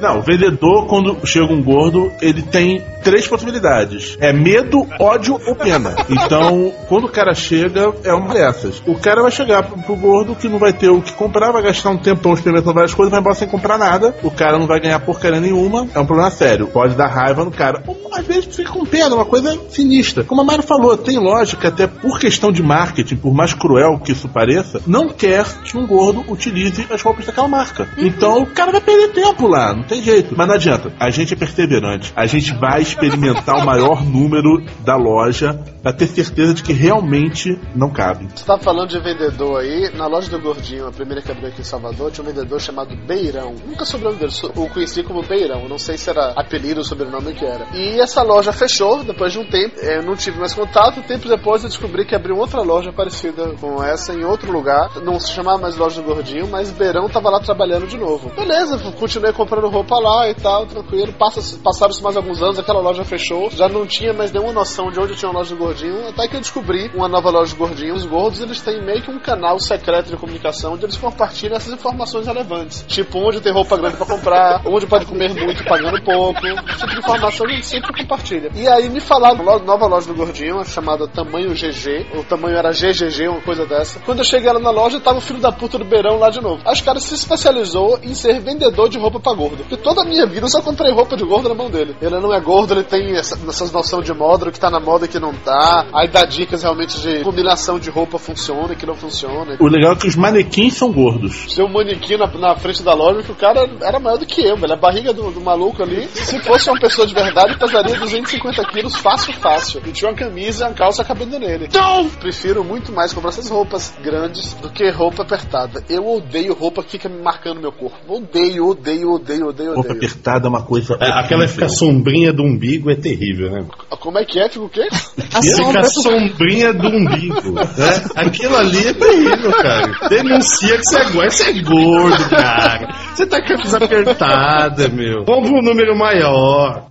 [0.00, 5.54] Não, o vendedor, quando chega um gordo, ele tem três possibilidades: é medo, ódio ou
[5.54, 5.94] pena.
[6.08, 8.82] Então, quando o cara chega, é uma dessas.
[8.86, 11.62] O cara vai chegar pro, pro gordo que não vai ter o que comprar, vai
[11.62, 14.14] gastar um tempão experimentando várias coisas, vai embora sem comprar nada.
[14.22, 15.86] O cara não vai ganhar porcaria nenhuma.
[15.94, 16.66] É um problema sério.
[16.66, 17.82] Pode dar raiva no cara.
[17.86, 20.24] Ou, às vezes fica com pena, uma coisa sinistra.
[20.24, 24.12] Como a Mário falou, tem lógica, até por questão de marketing, por mais cruel que
[24.12, 27.88] isso pareça, não quer que um gordo utilize as roupas daquela marca.
[27.96, 30.34] Então o cara vai perder tempo lá, não tem jeito.
[30.36, 32.12] Mas não adianta, a gente é perseverante.
[32.14, 37.58] A gente vai experimentar o maior número da loja pra ter certeza de que realmente
[37.74, 38.28] não cabe.
[38.34, 41.60] Você tá falando de vendedor aí, na loja do Gordinho, a primeira que abriu aqui
[41.60, 43.54] em Salvador, tinha um vendedor chamado Beirão.
[43.66, 46.84] Nunca soube o nome dele, o conheci como Beirão, não sei se era apelido ou
[46.84, 47.66] sobrenome que era.
[47.74, 51.62] E essa loja fechou depois de um tempo, eu não tive mais contato, tempo depois
[51.62, 55.58] eu descobri que abriu outra loja parecida com essa em outro lugar, não se chamava
[55.58, 58.30] mais loja do Gordinho, mas Beirão tava lá trabalhando de novo.
[58.34, 63.04] Beleza, continuei comprando roupa lá e tal, tranquilo, Passa, passaram-se mais alguns anos, aquela loja
[63.04, 66.28] fechou, já não tinha mais nenhuma noção de onde tinha uma loja do gordinho, até
[66.28, 67.94] que eu descobri uma nova loja do gordinho.
[67.94, 71.72] Os gordos, eles têm meio que um canal secreto de comunicação onde eles compartilham essas
[71.72, 72.84] informações relevantes.
[72.88, 76.40] Tipo, onde tem roupa grande pra comprar, onde pode comer muito pagando pouco.
[76.46, 78.50] Esse tipo de informação a gente sempre compartilha.
[78.54, 83.28] E aí me falaram, nova loja do gordinho, chamada Tamanho GG, o tamanho era GGG,
[83.28, 84.00] uma coisa dessa.
[84.00, 86.40] Quando eu cheguei lá na loja, tava o filho da puta do Beirão lá de
[86.40, 86.62] novo.
[86.64, 89.58] Aí os caras se especializou em ser vendedor de roupa pra gordo.
[89.58, 91.96] Porque toda a minha vida eu só comprei roupa de gordo na mão dele.
[92.00, 94.80] Ele não é gordo, ele tem essa, essas noções de moda, o que tá na
[94.80, 95.86] moda e o que não tá.
[95.94, 99.56] Aí dá dicas realmente de combinação de roupa funciona e que não funciona.
[99.60, 101.46] O legal é que os manequins são gordos.
[101.52, 104.56] Seu manequim na, na frente da loja que o cara era maior do que eu,
[104.56, 104.72] velho.
[104.72, 108.96] A barriga do, do maluco ali, se fosse uma pessoa de verdade, pesaria 250 quilos
[108.96, 109.82] fácil, fácil.
[109.86, 111.66] E tinha uma camisa e uma calça cabendo nele.
[111.66, 115.82] Então, prefiro muito mais comprar essas roupas grandes do que roupa apertada.
[115.88, 117.96] Eu odeio roupa que fica me marcando meu corpo.
[118.08, 119.96] Odeio, odeio, odeio, odeio, Roupa odeio.
[119.96, 120.96] apertada é uma coisa.
[121.00, 123.66] É, aquela que fica sombrinha do umbigo é terrível, né?
[123.98, 124.48] Como é que é?
[124.48, 124.88] Fica o quê?
[124.90, 127.52] A Fica sombra a sombrinha do umbigo.
[127.52, 128.04] Né?
[128.16, 130.08] Aquilo ali é terrível, cara.
[130.08, 131.30] Denuncia que você é gordo.
[131.30, 132.88] Você é gordo, cara.
[133.14, 135.24] Você tá com a camisa apertada, meu.
[135.24, 136.86] Compra um número maior.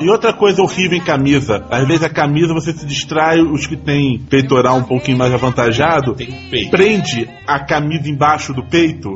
[0.00, 1.64] E outra coisa horrível em camisa.
[1.70, 6.16] Às vezes a camisa você se distrai, os que tem peitoral um pouquinho mais avantajado,
[6.70, 9.10] prende a camisa embaixo do peito,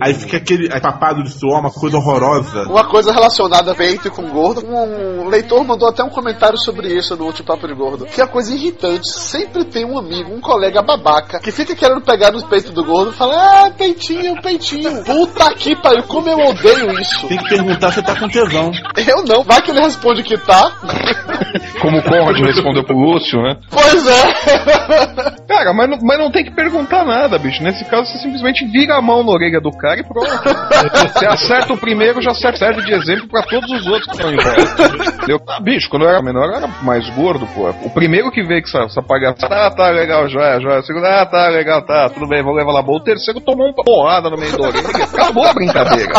[0.00, 2.62] aí fica aquele papado de suor, uma coisa horrorosa.
[2.68, 4.64] Uma coisa relacionada a peito e com gordo.
[4.64, 8.06] Um leitor mandou até um comentário sobre isso no último Papo de Gordo.
[8.06, 9.08] Que é coisa irritante.
[9.10, 13.10] Sempre tem um amigo, um colega babaca, que fica querendo pegar nos peitos do gordo
[13.10, 15.04] e fala: Ah, peitinho, peitinho.
[15.04, 17.28] Puta que pariu, como eu odeio isso.
[17.28, 18.72] Tem que perguntar se tá com tesão.
[19.06, 19.44] Eu não.
[19.44, 20.72] Vai que ele responde que tá.
[21.80, 23.56] Como o Conrad respondeu pro Lúcio, né?
[23.70, 25.33] Pois é.
[25.54, 27.62] Cara, mas não, mas não tem que perguntar nada, bicho.
[27.62, 30.24] Nesse caso, você simplesmente vira a mão na orelha do cara e pronto.
[31.14, 34.36] Você acerta o primeiro, já serve de exemplo pra todos os outros que estão em
[34.36, 35.14] volta.
[35.14, 35.40] Entendeu?
[35.48, 37.70] Ah, bicho, quando eu era menor, eu era mais gordo, pô.
[37.84, 40.78] O primeiro que veio com essa, essa palhaçada, ah, tá legal, já, já.
[40.78, 42.82] O segundo, ah, tá legal, tá, tudo bem, vou levar lá.
[42.82, 42.98] boa.
[42.98, 45.04] O terceiro tomou uma porrada no meio da orelha.
[45.04, 46.12] Acabou a brincadeira.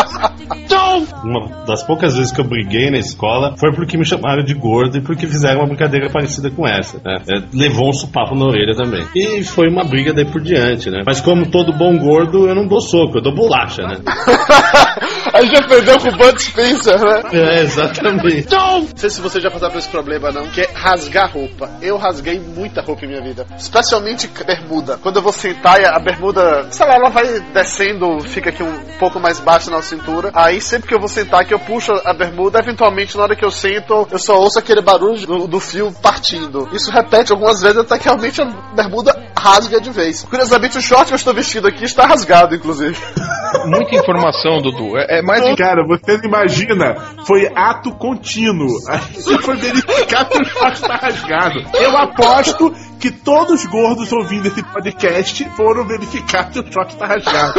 [1.24, 4.96] Uma das poucas vezes que eu briguei na escola foi porque me chamaram de gordo
[4.96, 7.00] e porque fizeram uma brincadeira parecida com essa.
[7.04, 7.16] Né?
[7.28, 9.04] É, levou um supapo na orelha também.
[9.14, 11.02] E foi uma briga daí por diante, né?
[11.06, 13.96] Mas como todo bom gordo, eu não dou soco, eu dou bolacha, né?
[15.32, 17.22] A gente aprendeu com o Bud Spencer, né?
[17.32, 18.50] É, exatamente.
[18.50, 21.68] Não sei se você já passou por esse problema, não, que é rasgar roupa.
[21.82, 23.46] Eu rasguei muita roupa em minha vida.
[23.58, 24.98] Especialmente bermuda.
[25.02, 28.78] Quando eu vou sentar e a bermuda, sei lá, ela vai descendo, fica aqui um
[28.98, 30.30] pouco mais baixa na cintura.
[30.32, 33.44] Aí sempre que eu vou sentar, que eu puxo a bermuda, eventualmente na hora que
[33.44, 36.68] eu sento, eu só ouço aquele barulho do, do fio partindo.
[36.72, 40.24] Isso repete algumas vezes até que realmente a bermuda rasga de vez.
[40.24, 42.96] Curiosamente, o short que eu estou vestindo aqui está rasgado, inclusive.
[43.66, 44.96] Muita informação, Dudu.
[44.96, 46.94] É, é mais Cara, você não imagina,
[47.26, 48.68] foi ato contínuo.
[48.88, 51.64] Aí você foi verificar que o short tá rasgado.
[51.74, 57.06] Eu aposto que todos os gordos ouvindo esse podcast foram verificar se o short tá
[57.06, 57.54] rasgado.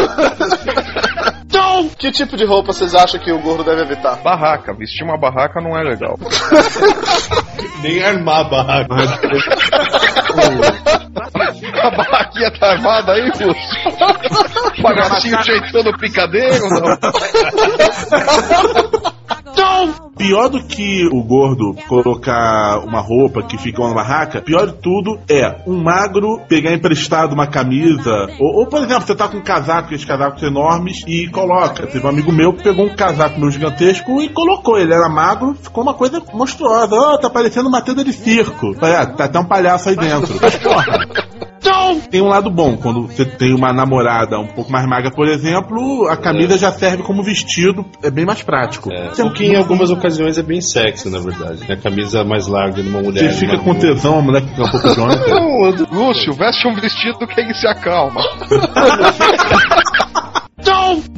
[1.48, 4.18] Então, que tipo de roupa vocês acham que o gordo deve evitar?
[4.18, 4.74] barraca.
[4.74, 6.20] Vestir uma barraca não é legal.
[7.82, 9.30] Nem armar a barraca.
[11.82, 13.48] A barraquinha tá armada aí, Lúcio?
[14.82, 16.98] Bagacinho jeitando o picadeiro, não?
[20.18, 25.20] Pior do que o gordo colocar uma roupa que fica uma barraca, pior de tudo
[25.30, 29.44] é um magro pegar emprestado uma camisa, ou, ou, por exemplo, você tá com um
[29.44, 31.86] casaco, aqueles casacos enormes, e coloca.
[31.86, 34.78] Teve um amigo meu que pegou um casaco meu gigantesco e colocou.
[34.78, 36.96] Ele era magro, ficou uma coisa monstruosa.
[36.96, 38.74] Ó, tá parecendo uma tenda de circo.
[38.74, 40.36] Falei, ah, tá até um palhaço aí dentro.
[40.42, 41.27] Mas, porra.
[42.10, 46.08] Tem um lado bom, quando você tem uma namorada um pouco mais magra, por exemplo,
[46.10, 48.92] a camisa já serve como vestido, é bem mais prático.
[48.92, 51.68] É, que em algumas ocasiões é bem sexy, na verdade.
[51.68, 51.76] né?
[51.76, 53.32] A camisa mais larga de uma mulher.
[53.32, 53.80] Você fica com gorda.
[53.80, 54.88] tesão, a mulher que fica um pouco.
[54.98, 58.22] Não, Lúcio, veste um vestido que ele se acalma.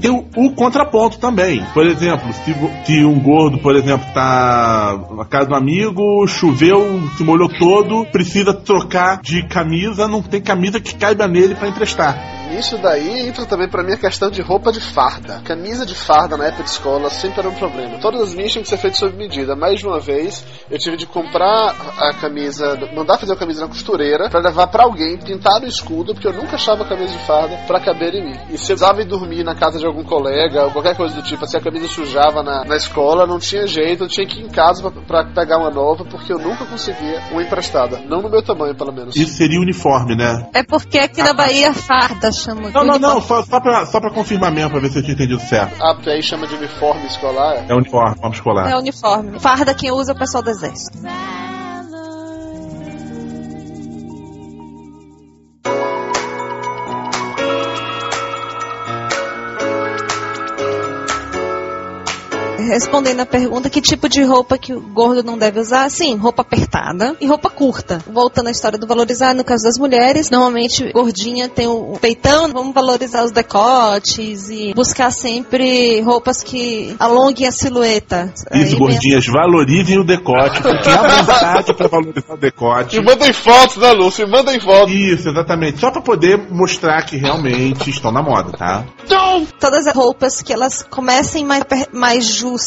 [0.01, 1.63] Tem o, o contraponto também.
[1.73, 7.23] Por exemplo, se, se um gordo, por exemplo, tá na casa do amigo, choveu, se
[7.23, 12.39] molhou todo, precisa trocar de camisa, não tem camisa que caiba nele pra emprestar.
[12.57, 15.39] Isso daí entra também pra mim a questão de roupa de farda.
[15.45, 17.99] Camisa de farda na época de escola sempre era um problema.
[17.99, 19.55] Todas as minhas tinham que ser feitas sob medida.
[19.55, 23.67] Mais de uma vez eu tive de comprar a camisa, mandar fazer a camisa na
[23.67, 27.19] costureira pra levar pra alguém pintar no escudo, porque eu nunca achava a camisa de
[27.19, 28.39] farda pra caber em mim.
[28.51, 31.21] E se eu precisava ir dormir na casa de algum colega ou qualquer coisa do
[31.21, 34.45] tipo, se a camisa sujava na, na escola, não tinha jeito, eu tinha que ir
[34.45, 37.99] em casa pra, pra pegar uma nova, porque eu nunca conseguia uma emprestada.
[38.07, 39.15] Não no meu tamanho, pelo menos.
[39.15, 40.47] Isso seria uniforme, né?
[40.53, 43.45] É porque aqui na Bahia farda chama Não, não, não, uniforme.
[43.45, 45.75] só, só, pra, só pra confirmar mesmo, pra ver se eu tinha entendido certo.
[45.81, 47.65] Ah, porque aí chama de uniforme escolar.
[47.67, 48.69] É uniforme, vamos escolar.
[48.69, 49.39] É uniforme.
[49.39, 50.97] Farda quem usa é o pessoal do exército.
[62.69, 65.89] Respondendo a pergunta, que tipo de roupa que o gordo não deve usar?
[65.89, 67.99] Sim, roupa apertada e roupa curta.
[68.07, 72.73] Voltando à história do valorizar, no caso das mulheres, normalmente gordinha tem o peitão, vamos
[72.73, 78.31] valorizar os decotes e buscar sempre roupas que alonguem a silhueta.
[78.53, 82.97] Isso, Aí gordinhas, valorizem o decote, fiquem à vontade pra valorizar o decote.
[82.97, 84.29] E mandem fotos, né, Lúcio?
[84.29, 84.93] Mandem fotos.
[84.93, 85.79] Isso, exatamente.
[85.79, 88.85] Só pra poder mostrar que realmente estão na moda, tá?
[89.59, 92.58] todas as roupas que elas comecem mais, mais justas,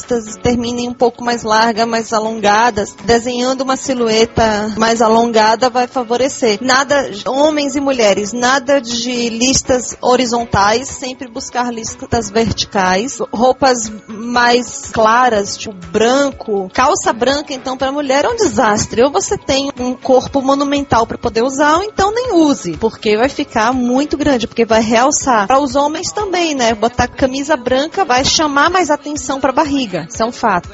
[0.42, 6.58] terminem um pouco mais largas, mais alongadas, desenhando uma silhueta mais alongada vai favorecer.
[6.60, 13.18] Nada, homens e mulheres, nada de listas horizontais, sempre buscar listas verticais.
[13.32, 19.02] Roupas mais claras, tipo branco, calça branca, então, para mulher é um desastre.
[19.02, 23.28] Ou você tem um corpo monumental para poder usar, ou então nem use, porque vai
[23.28, 25.46] ficar muito grande, porque vai realçar.
[25.46, 26.74] Para os homens também, né?
[26.74, 29.81] Botar camisa branca vai chamar mais atenção para barriga.
[30.08, 30.70] Isso é um fato.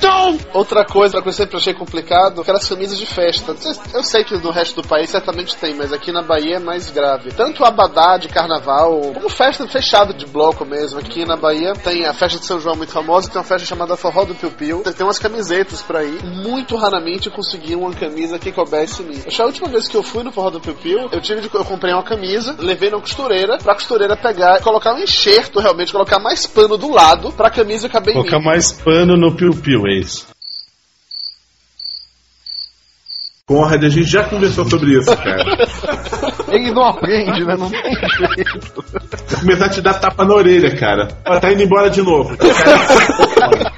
[0.53, 3.55] Outra coisa, outra coisa que eu sempre achei complicado, aquelas camisas de festa.
[3.95, 6.91] Eu sei que no resto do país certamente tem, mas aqui na Bahia é mais
[6.91, 7.31] grave.
[7.33, 10.99] Tanto abadá de carnaval, como festa fechada de bloco mesmo.
[10.99, 13.97] Aqui na Bahia tem a festa de São João muito famosa, tem uma festa chamada
[13.97, 14.83] Forró do Piu Piu.
[14.83, 16.23] Tem umas camisetas pra ir.
[16.25, 19.23] Muito raramente eu consegui uma camisa que coubesse em mim.
[19.27, 21.41] Acho que a última vez que eu fui no Forró do Piu Piu, eu tive
[21.41, 25.93] de, eu comprei uma camisa, levei na costureira, pra costureira pegar, colocar um enxerto realmente,
[25.93, 28.45] colocar mais pano do lado pra camisa caber em Colocar mim.
[28.45, 30.27] mais pano no piu-piu, é isso.
[33.47, 35.43] Conrad, a gente já conversou sobre isso, cara.
[36.53, 37.57] Ele não aprende, né?
[37.57, 37.95] Não tem
[38.37, 38.85] jeito.
[39.29, 41.07] Vou começar a te dar tapa na orelha, cara.
[41.41, 42.37] Tá indo embora de novo.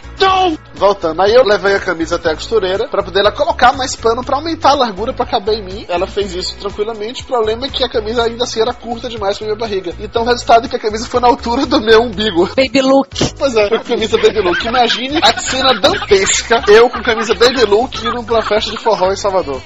[0.80, 4.24] Voltando, aí eu levei a camisa até a costureira pra poder ela colocar mais pano
[4.24, 5.84] pra aumentar a largura pra caber em mim.
[5.86, 7.22] Ela fez isso tranquilamente.
[7.22, 9.92] O problema é que a camisa ainda assim era curta demais pra minha barriga.
[10.00, 12.48] Então o resultado é que a camisa foi na altura do meu umbigo.
[12.56, 13.10] Baby look.
[13.38, 14.66] Pois é, foi camisa baby look.
[14.66, 16.64] Imagine a cena dantesca.
[16.66, 19.60] Eu com camisa baby look indo pra festa de forró em Salvador.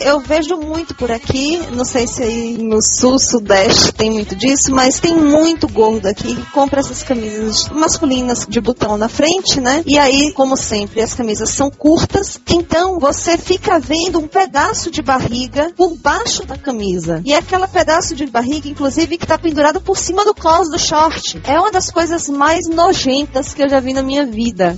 [0.00, 4.72] Eu vejo muito por aqui, não sei se aí no sul, sudeste tem muito disso,
[4.72, 9.82] mas tem muito gordo aqui que compra essas camisas masculinas de botão na frente, né?
[9.86, 15.00] E aí, como sempre, as camisas são curtas, então você fica vendo um pedaço de
[15.00, 17.22] barriga por baixo da camisa.
[17.24, 20.80] E é aquele pedaço de barriga, inclusive, que tá pendurado por cima do cos do
[20.80, 21.40] short.
[21.44, 24.76] É uma das coisas mais nojentas que eu já vi na minha vida.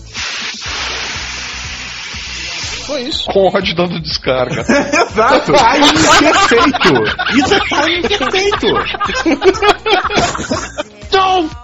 [2.86, 3.24] Foi isso.
[3.32, 4.66] Conrad dando descarga.
[4.68, 5.50] Exato!
[5.50, 6.92] Timing perfeito!
[7.38, 8.66] Isso é timing perfeito!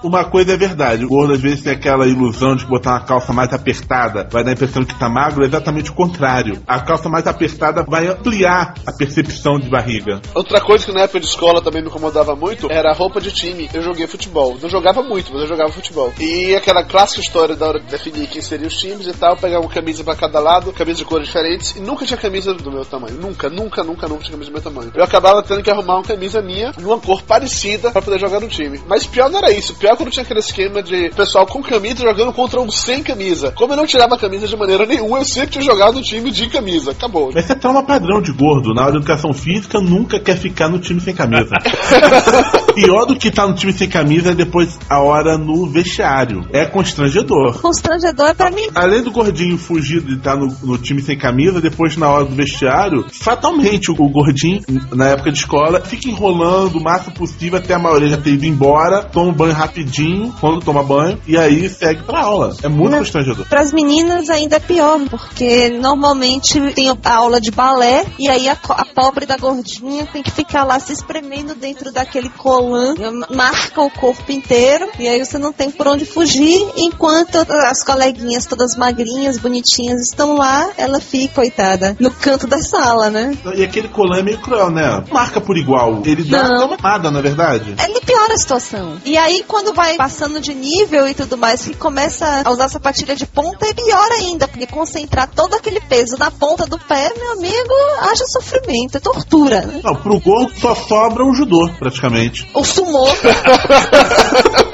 [0.03, 3.33] Uma coisa é verdade, o gordo às vezes tem aquela ilusão de botar uma calça
[3.33, 6.63] mais apertada vai dar a impressão de que tá magro, é exatamente o contrário.
[6.67, 10.21] A calça mais apertada vai ampliar a percepção de barriga.
[10.35, 13.33] Outra coisa que na época de escola também me incomodava muito era a roupa de
[13.33, 13.69] time.
[13.75, 14.57] Eu joguei futebol.
[14.61, 16.13] Não jogava muito, mas eu jogava futebol.
[16.19, 19.61] E aquela clássica história da hora de definir quem seriam os times e tal, pegar
[19.61, 22.85] uma camisa pra cada lado, camisa de cores diferentes, e nunca tinha camisa do meu
[22.85, 23.17] tamanho.
[23.17, 24.93] Nunca, nunca, nunca, nunca tinha camisa do meu tamanho.
[24.95, 28.49] Eu acabava tendo que arrumar uma camisa minha, numa cor parecida, pra poder jogar no
[28.49, 28.81] time.
[28.87, 29.75] Mas pior não era isso.
[29.75, 33.53] Pior quando tinha aquele esquema de pessoal com camisa jogando contra um sem camisa.
[33.53, 36.31] Como eu não tirava a camisa de maneira nenhuma, eu sempre tinha jogado no time
[36.31, 36.93] de camisa.
[36.93, 37.31] Acabou.
[37.35, 38.75] Esse é trauma padrão de gordo.
[38.75, 41.57] Na hora de educação física, nunca quer ficar no time sem camisa.
[42.75, 46.43] Pior do que estar no time sem camisa é depois a hora no vestiário.
[46.53, 47.61] É constrangedor.
[47.61, 48.69] Constrangedor é pra mim.
[48.75, 52.35] Além do gordinho fugir de estar no, no time sem camisa, depois na hora do
[52.35, 54.61] vestiário, fatalmente o, o gordinho,
[54.93, 58.47] na época de escola, fica enrolando o máximo possível até a maioria já ter ido
[58.47, 62.55] embora, toma um banho rapidinho, quando toma banho, e aí segue pra aula.
[62.63, 63.47] É muito constrangedor.
[63.47, 68.49] Para as meninas ainda é pior, porque normalmente tem a aula de balé e aí
[68.49, 72.95] a, a pobre da gordinha tem que ficar lá se espremendo dentro daquele colã,
[73.35, 78.47] marca o corpo inteiro e aí você não tem por onde fugir, enquanto as coleguinhas
[78.47, 83.37] todas magrinhas, bonitinhas estão lá, ela fica, coitada, no canto da sala, né?
[83.55, 85.05] E aquele colã é meio cruel, né?
[85.11, 86.03] Marca por igual.
[86.05, 86.67] Ele dá Não.
[86.67, 87.75] uma nada, na verdade.
[87.83, 88.97] Ele piora a situação.
[89.11, 93.17] E aí, quando vai passando de nível e tudo mais, que começa a usar sapatilha
[93.17, 97.33] de ponta, é pior ainda, porque concentrar todo aquele peso na ponta do pé, meu
[97.33, 99.63] amigo, haja sofrimento, é tortura.
[99.63, 99.81] né?
[99.83, 102.49] Não, pro gordo só sobra o judô, praticamente.
[102.55, 103.09] O sumô.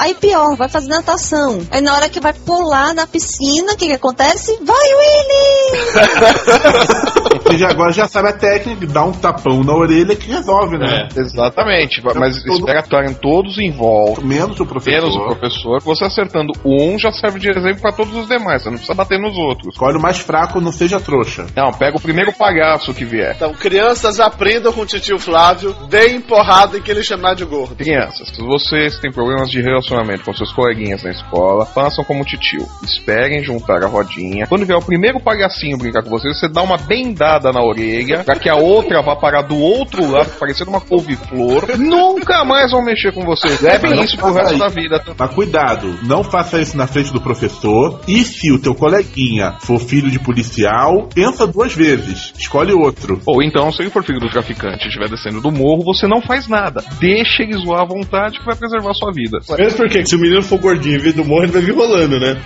[0.00, 1.58] Aí pior, vai fazer natação.
[1.70, 4.58] Aí na hora que vai pular na piscina, o que, que acontece?
[4.64, 5.80] Vai, Willy!
[7.44, 11.08] Você já, agora já sabe a técnica, dá um tapão na orelha que resolve, né?
[11.14, 12.02] É, exatamente.
[12.16, 14.22] Mas todo- espera estarem todos em volta.
[14.22, 15.02] Menos o professor.
[15.02, 15.82] Menos o professor.
[15.82, 18.62] Você acertando um já serve de exemplo pra todos os demais.
[18.62, 19.74] Você não precisa bater nos outros.
[19.74, 21.46] Escolhe o mais fraco, não seja trouxa.
[21.54, 23.34] Não, pega o primeiro palhaço que vier.
[23.36, 27.76] Então, crianças aprendam com o titio Flávio, deem porrada em que ele chamar de gordo.
[27.76, 29.89] Crianças, se vocês têm problemas de relacionamento
[30.24, 32.66] com seus coleguinhas na escola, façam como o titio.
[32.82, 34.46] Esperem juntar a rodinha.
[34.46, 38.36] Quando vier o primeiro palhacinho brincar com vocês, você dá uma bendada na orelha, pra
[38.36, 41.76] que a outra vá parar do outro lado, parecendo uma couve-flor.
[41.78, 43.60] Nunca mais vão mexer com vocês.
[43.60, 44.58] Levem Não isso pro resto isso.
[44.58, 45.02] da vida.
[45.18, 48.00] Mas cuidado, não faça isso na frente do professor.
[48.06, 52.32] E se o teu coleguinha for filho de policial, pensa duas vezes.
[52.38, 53.20] Escolhe outro.
[53.26, 56.20] Ou então, se ele for filho do traficante e estiver descendo do morro, você não
[56.22, 56.82] faz nada.
[56.98, 59.38] Deixa ele zoar à vontade que vai preservar a sua vida.
[59.74, 62.36] Porque se o menino for gordinho e vir do morro, ele vai vir rolando, né?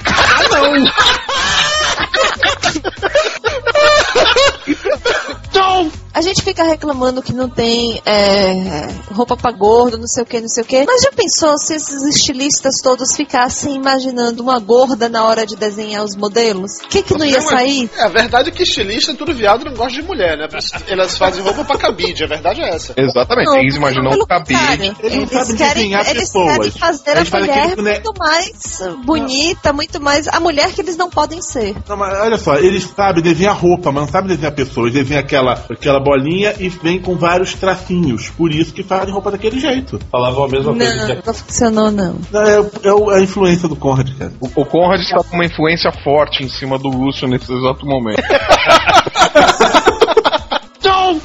[6.15, 10.41] A gente fica reclamando que não tem é, roupa pra gordo, não sei o que,
[10.41, 10.85] não sei o que.
[10.85, 16.05] Mas já pensou se esses estilistas todos ficassem imaginando uma gorda na hora de desenhar
[16.05, 16.79] os modelos?
[16.85, 17.91] O que que não ia sair?
[17.97, 20.47] É, a verdade é que estilista é tudo viado e não gosta de mulher, né?
[20.87, 22.95] Elas fazem roupa pra cabide, a verdade é essa.
[22.97, 24.89] Exatamente, Não, eles imaginam o cabide.
[24.89, 26.53] não Eles sabe querem, desenhar eles pessoas.
[26.57, 30.81] querem fazer a Eles mulher aquele boneco- muito mais bonita, muito mais a mulher que
[30.81, 31.75] eles não podem ser.
[31.89, 34.93] Não, mas olha só, eles sabem desenhar roupa, mas não sabem desenhar pessoas.
[34.93, 38.29] Desenham aquela, aquela bolinha e vem com vários tracinhos.
[38.31, 39.99] Por isso que fazem roupa daquele jeito.
[40.13, 42.17] Falavam a mesma coisa Não, que não funcionou não.
[42.35, 44.33] É, é o- a influência do Conrad, cara.
[44.41, 48.23] O, o Conrad está com uma influência forte em cima do Lúcio nesse exato momento.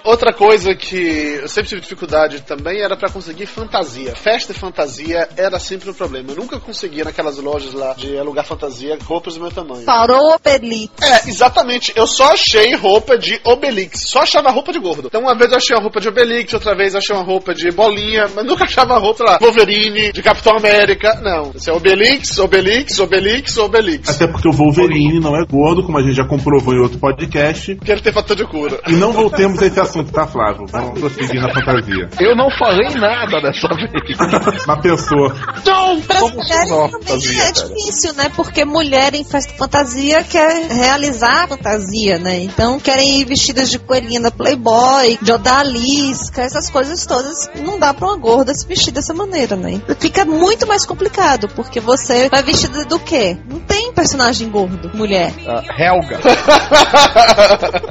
[0.10, 4.16] Outra coisa que eu sempre tive dificuldade também era pra conseguir fantasia.
[4.16, 6.32] Festa e fantasia era sempre um problema.
[6.32, 9.86] Eu nunca conseguia naquelas lojas lá de alugar fantasia roupas do meu tamanho.
[9.86, 10.92] Parou Obelix.
[11.00, 11.94] É, exatamente.
[11.96, 14.02] Eu só achei roupa de Obelix.
[14.08, 15.10] Só achava roupa de gordo.
[15.10, 17.54] Então uma vez eu achei uma roupa de Obelix, outra vez eu achei uma roupa
[17.54, 21.20] de bolinha, mas nunca achava roupa lá, Wolverine, de Capitão América.
[21.22, 21.52] Não.
[21.54, 24.10] Isso é Obelix, Obelix, Obelix, Obelix.
[24.10, 27.76] Até porque o Wolverine não é gordo, como a gente já comprovou em outro podcast.
[27.76, 28.82] Porque ele tem fator de cura.
[28.88, 30.66] E não voltemos a esse assunto, tá, Flávio?
[30.72, 32.10] Vamos prosseguir na fantasia.
[32.20, 34.18] Eu não falei nada dessa vez.
[34.82, 37.68] Pensou, Para as Como mulheres fantasia, é cara?
[37.68, 38.32] difícil, né?
[38.36, 42.38] Porque mulher em festa fantasia quer realizar a fantasia, né?
[42.44, 47.50] Então querem ir vestidas de coelhinha da Playboy, de odalisca, essas coisas todas.
[47.64, 49.82] Não dá pra uma gorda se vestir dessa maneira, né?
[50.00, 53.38] Fica muito mais complicado, porque você vai vestida do quê?
[53.50, 55.34] Não tem personagem gordo, mulher.
[55.48, 56.20] Ah, Helga.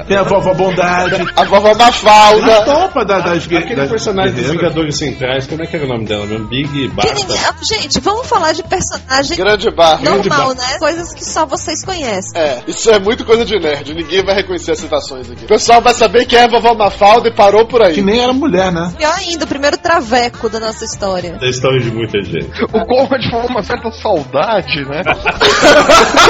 [0.07, 1.15] tem a vovó Bondade.
[1.35, 2.65] A vovó Na Mafalda.
[2.65, 4.49] topa da, das Aquele das personagem dos.
[4.49, 6.47] Vingadores Centrais, como é que era o nome dela mesmo?
[6.47, 6.91] Big ninguém-
[7.45, 10.01] ah, Gente, vamos falar de personagem Grande barra.
[10.03, 10.77] normal, né?
[10.79, 12.31] Coisas que só vocês conhecem.
[12.39, 13.93] É, isso é muito coisa de nerd.
[13.93, 15.45] Ninguém vai reconhecer as citações aqui.
[15.45, 17.93] O pessoal vai saber que é a vovó Mafalda e parou por aí.
[17.93, 18.93] Que nem era mulher, né?
[18.97, 21.33] Pior ainda, o primeiro traveco da nossa história.
[21.33, 22.49] Da história de muita gente.
[22.63, 25.01] O Conrad falou uma certa saudade, né?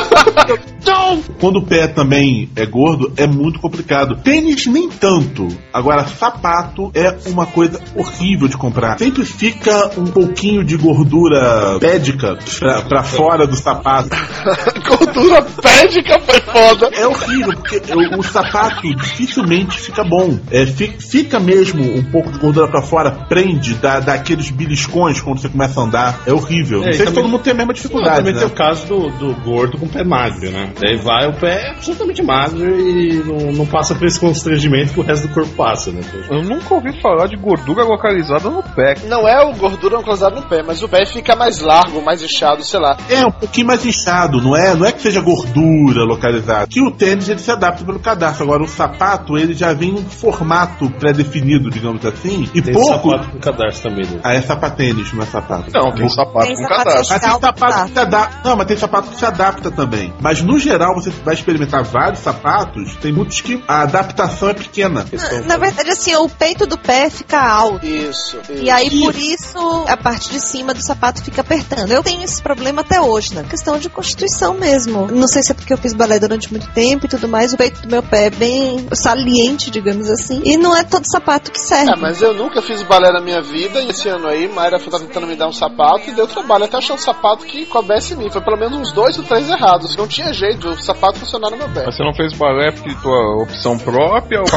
[1.40, 4.18] Quando o pé também é gordo, é muito complicado.
[4.18, 5.48] Tênis nem tanto.
[5.74, 8.98] Agora, sapato é uma coisa horrível de comprar.
[9.00, 14.10] Sempre fica um pouquinho de gordura pédica pra, pra fora do sapato.
[14.88, 16.90] Gordura pédica foi foda.
[16.94, 20.38] É horrível, porque o, o sapato dificilmente fica bom.
[20.52, 25.22] É, fi- fica mesmo um pouco de gordura pra fora, prende, dá, dá aqueles beliscões
[25.22, 26.22] quando você começa a andar.
[26.26, 26.82] É horrível.
[26.84, 28.18] É, Não sei se também- todo mundo tem a mesma Não, dificuldade.
[28.18, 28.40] também né?
[28.40, 30.74] tem o caso do, do gordo com pé magro, né?
[30.80, 35.04] Daí vai o pé absolutamente magro e não, não passa por esse constrangimento que o
[35.04, 36.02] resto do corpo passa, né?
[36.30, 38.96] Eu nunca ouvi falar de gordura localizada no pé.
[39.08, 42.64] Não é o gordura localizado no pé, mas o pé fica mais largo, mais inchado,
[42.64, 42.98] sei lá.
[43.10, 44.76] É, um pouquinho mais inchado, não é?
[44.76, 46.68] Não é que seja gordura localizada.
[46.68, 48.44] Que o tênis ele se adapta pelo cadastro.
[48.44, 52.50] Agora o sapato ele já vem em formato pré-definido, digamos assim.
[52.54, 53.12] E Tem pouco.
[53.12, 54.20] sapato com cadastro também, né?
[54.24, 55.72] Ah, é sapatênis, não é sapato.
[55.74, 57.10] Não, tem sapato Tem com sapato cadastro.
[57.10, 58.50] Mas tem sapato que se adapta.
[58.50, 59.99] Não, mas tem sapato que se adapta também.
[60.22, 65.06] Mas no geral, você vai experimentar vários sapatos, tem muitos que a adaptação é pequena.
[65.12, 67.86] Na, na verdade, assim, o peito do pé fica alto.
[67.86, 68.38] Isso.
[68.50, 68.54] isso.
[68.64, 71.92] E aí, por isso, a parte de cima do sapato fica apertando.
[71.92, 73.46] Eu tenho esse problema até hoje, né?
[73.50, 75.08] Questão de constituição mesmo.
[75.08, 77.54] Não sei se é porque eu fiz balé durante muito tempo e tudo mais.
[77.54, 80.42] O peito do meu pé é bem saliente, digamos assim.
[80.44, 81.92] E não é todo sapato que serve.
[81.92, 84.98] É, mas eu nunca fiz balé na minha vida e esse ano aí, Mayra foi
[85.00, 88.18] tentando me dar um sapato e deu trabalho até achar um sapato que coubesse em
[88.18, 88.30] mim.
[88.30, 89.79] Foi pelo menos uns dois ou três errados.
[89.98, 91.84] Não tinha jeito o sapato funcionar no meu pé.
[91.86, 94.46] Mas você não fez balé porque tua opção própria ou...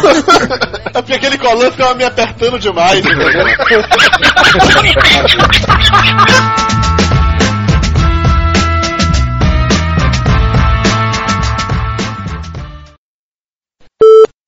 [0.94, 3.28] É porque aquele colã ficava me apertando demais, entendeu?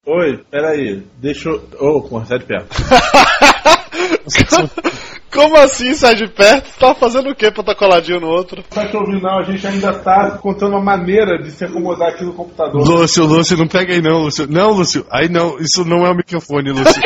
[0.06, 0.44] Oi.
[0.50, 1.02] peraí.
[1.16, 1.66] Deixa eu.
[1.80, 2.68] Ô, oh, sai de perto.
[5.34, 6.68] Como assim sai de perto?
[6.68, 8.62] Você tava fazendo o que pra estar coladinho no outro?
[8.70, 9.40] Tá ouvindo, não.
[9.40, 12.80] A gente ainda tá contando uma maneira de se acomodar aqui no computador.
[12.86, 14.46] Lúcio, Lúcio, não pega aí não, Lúcio.
[14.48, 15.04] Não, Lúcio.
[15.10, 17.02] Aí não, isso não é o microfone, Lúcio.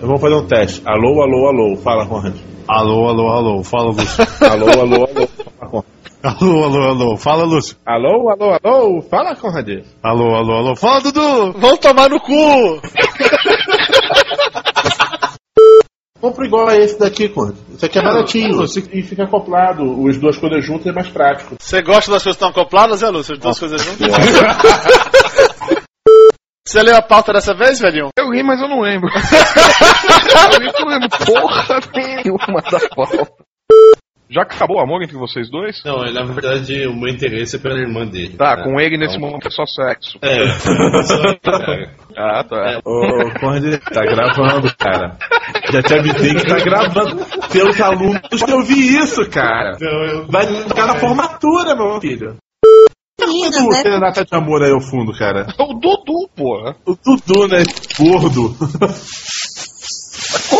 [0.00, 0.82] Vamos fazer um teste.
[0.86, 1.76] Alô, alô, alô.
[1.76, 2.34] Fala, Conrad.
[2.66, 3.62] Alô, alô, alô.
[3.62, 4.26] Fala, Lúcio.
[4.40, 5.28] alô, alô, alô.
[5.28, 5.90] Fala, Conrad.
[6.22, 7.16] Alô, alô, alô.
[7.18, 7.76] Fala, Lúcio.
[7.84, 9.02] Alô, alô, alô.
[9.02, 9.68] Fala, Conrad.
[10.02, 10.76] Alô, alô, alô.
[10.76, 11.52] Fala, Dudu.
[11.58, 12.80] Vamos tomar no cu!
[16.20, 17.56] Compra igual a esse daqui, Conrad.
[17.74, 18.64] Isso aqui é baratinho.
[18.92, 20.06] E fica acoplado.
[20.06, 21.56] As duas coisas juntas é mais prático.
[21.58, 23.34] Você gosta das coisas que estão acopladas, é, Lúcio?
[23.34, 24.08] As duas coisas juntas?
[26.66, 28.10] Você leu a pauta dessa vez, velhinho?
[28.16, 29.08] Eu li, mas eu não lembro.
[30.52, 33.49] eu li, eu não lembro porra nenhuma da pauta.
[34.30, 35.82] Já acabou o amor entre vocês dois?
[35.84, 38.36] Não, na verdade o meu interesse é pela irmã dele.
[38.36, 38.62] Tá, né?
[38.62, 40.18] com ele nesse Então, momento é só sexo.
[40.22, 41.90] É.
[42.16, 42.80] Ah, tá.
[42.84, 43.00] Ô,
[43.40, 45.16] Conrad, tá gravando, cara.
[45.72, 47.24] Já te avisei que tá gravando.
[47.50, 49.78] Teus alunos que eu vi isso, cara.
[50.28, 52.36] Vai ficar na formatura, meu filho.
[53.20, 53.82] Meninas, O né?
[53.82, 55.46] Serenata de Amor aí ao fundo, cara.
[55.58, 56.74] O Dudu, porra.
[56.84, 57.62] O Dudu, né?
[57.98, 58.54] Gordo.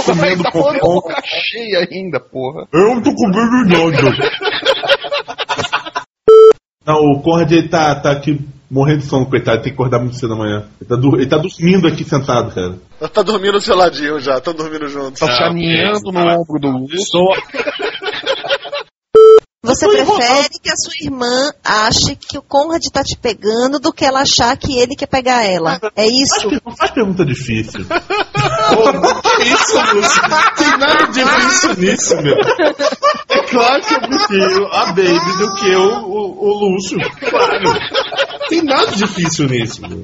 [0.05, 0.73] Comendo tá popó.
[0.81, 2.66] boca cheia ainda, porra.
[2.73, 4.31] Eu não tô comendo nada.
[6.87, 8.41] Não, o Conrad ele tá, tá aqui
[8.71, 9.62] morrendo de sono, coitado.
[9.62, 10.66] Tem que acordar muito cedo amanhã.
[10.81, 12.79] Ele tá, ele tá dormindo aqui sentado, cara.
[13.12, 15.21] Tá dormindo do seu ladinho já, estão dormindo juntos.
[15.21, 17.21] Tá se aninhando no ombro do Lúcio.
[19.62, 24.06] Você prefere que a sua irmã ache que o Conrad tá te pegando do que
[24.06, 25.78] ela achar que ele quer pegar ela.
[25.94, 26.48] É isso?
[26.64, 27.84] Não faz pergunta difícil.
[28.70, 30.22] Que isso, Lúcio?
[30.56, 32.36] Tem nada de difícil nisso, meu.
[33.28, 36.98] É claro que eu prefiro a Baby do que o, o, o Lúcio.
[37.28, 37.72] Claro.
[38.48, 40.02] Tem nada difícil nisso, meu.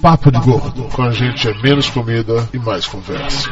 [0.00, 0.88] Papo de Gordo.
[0.94, 3.48] Com a gente é menos comida e mais conversa.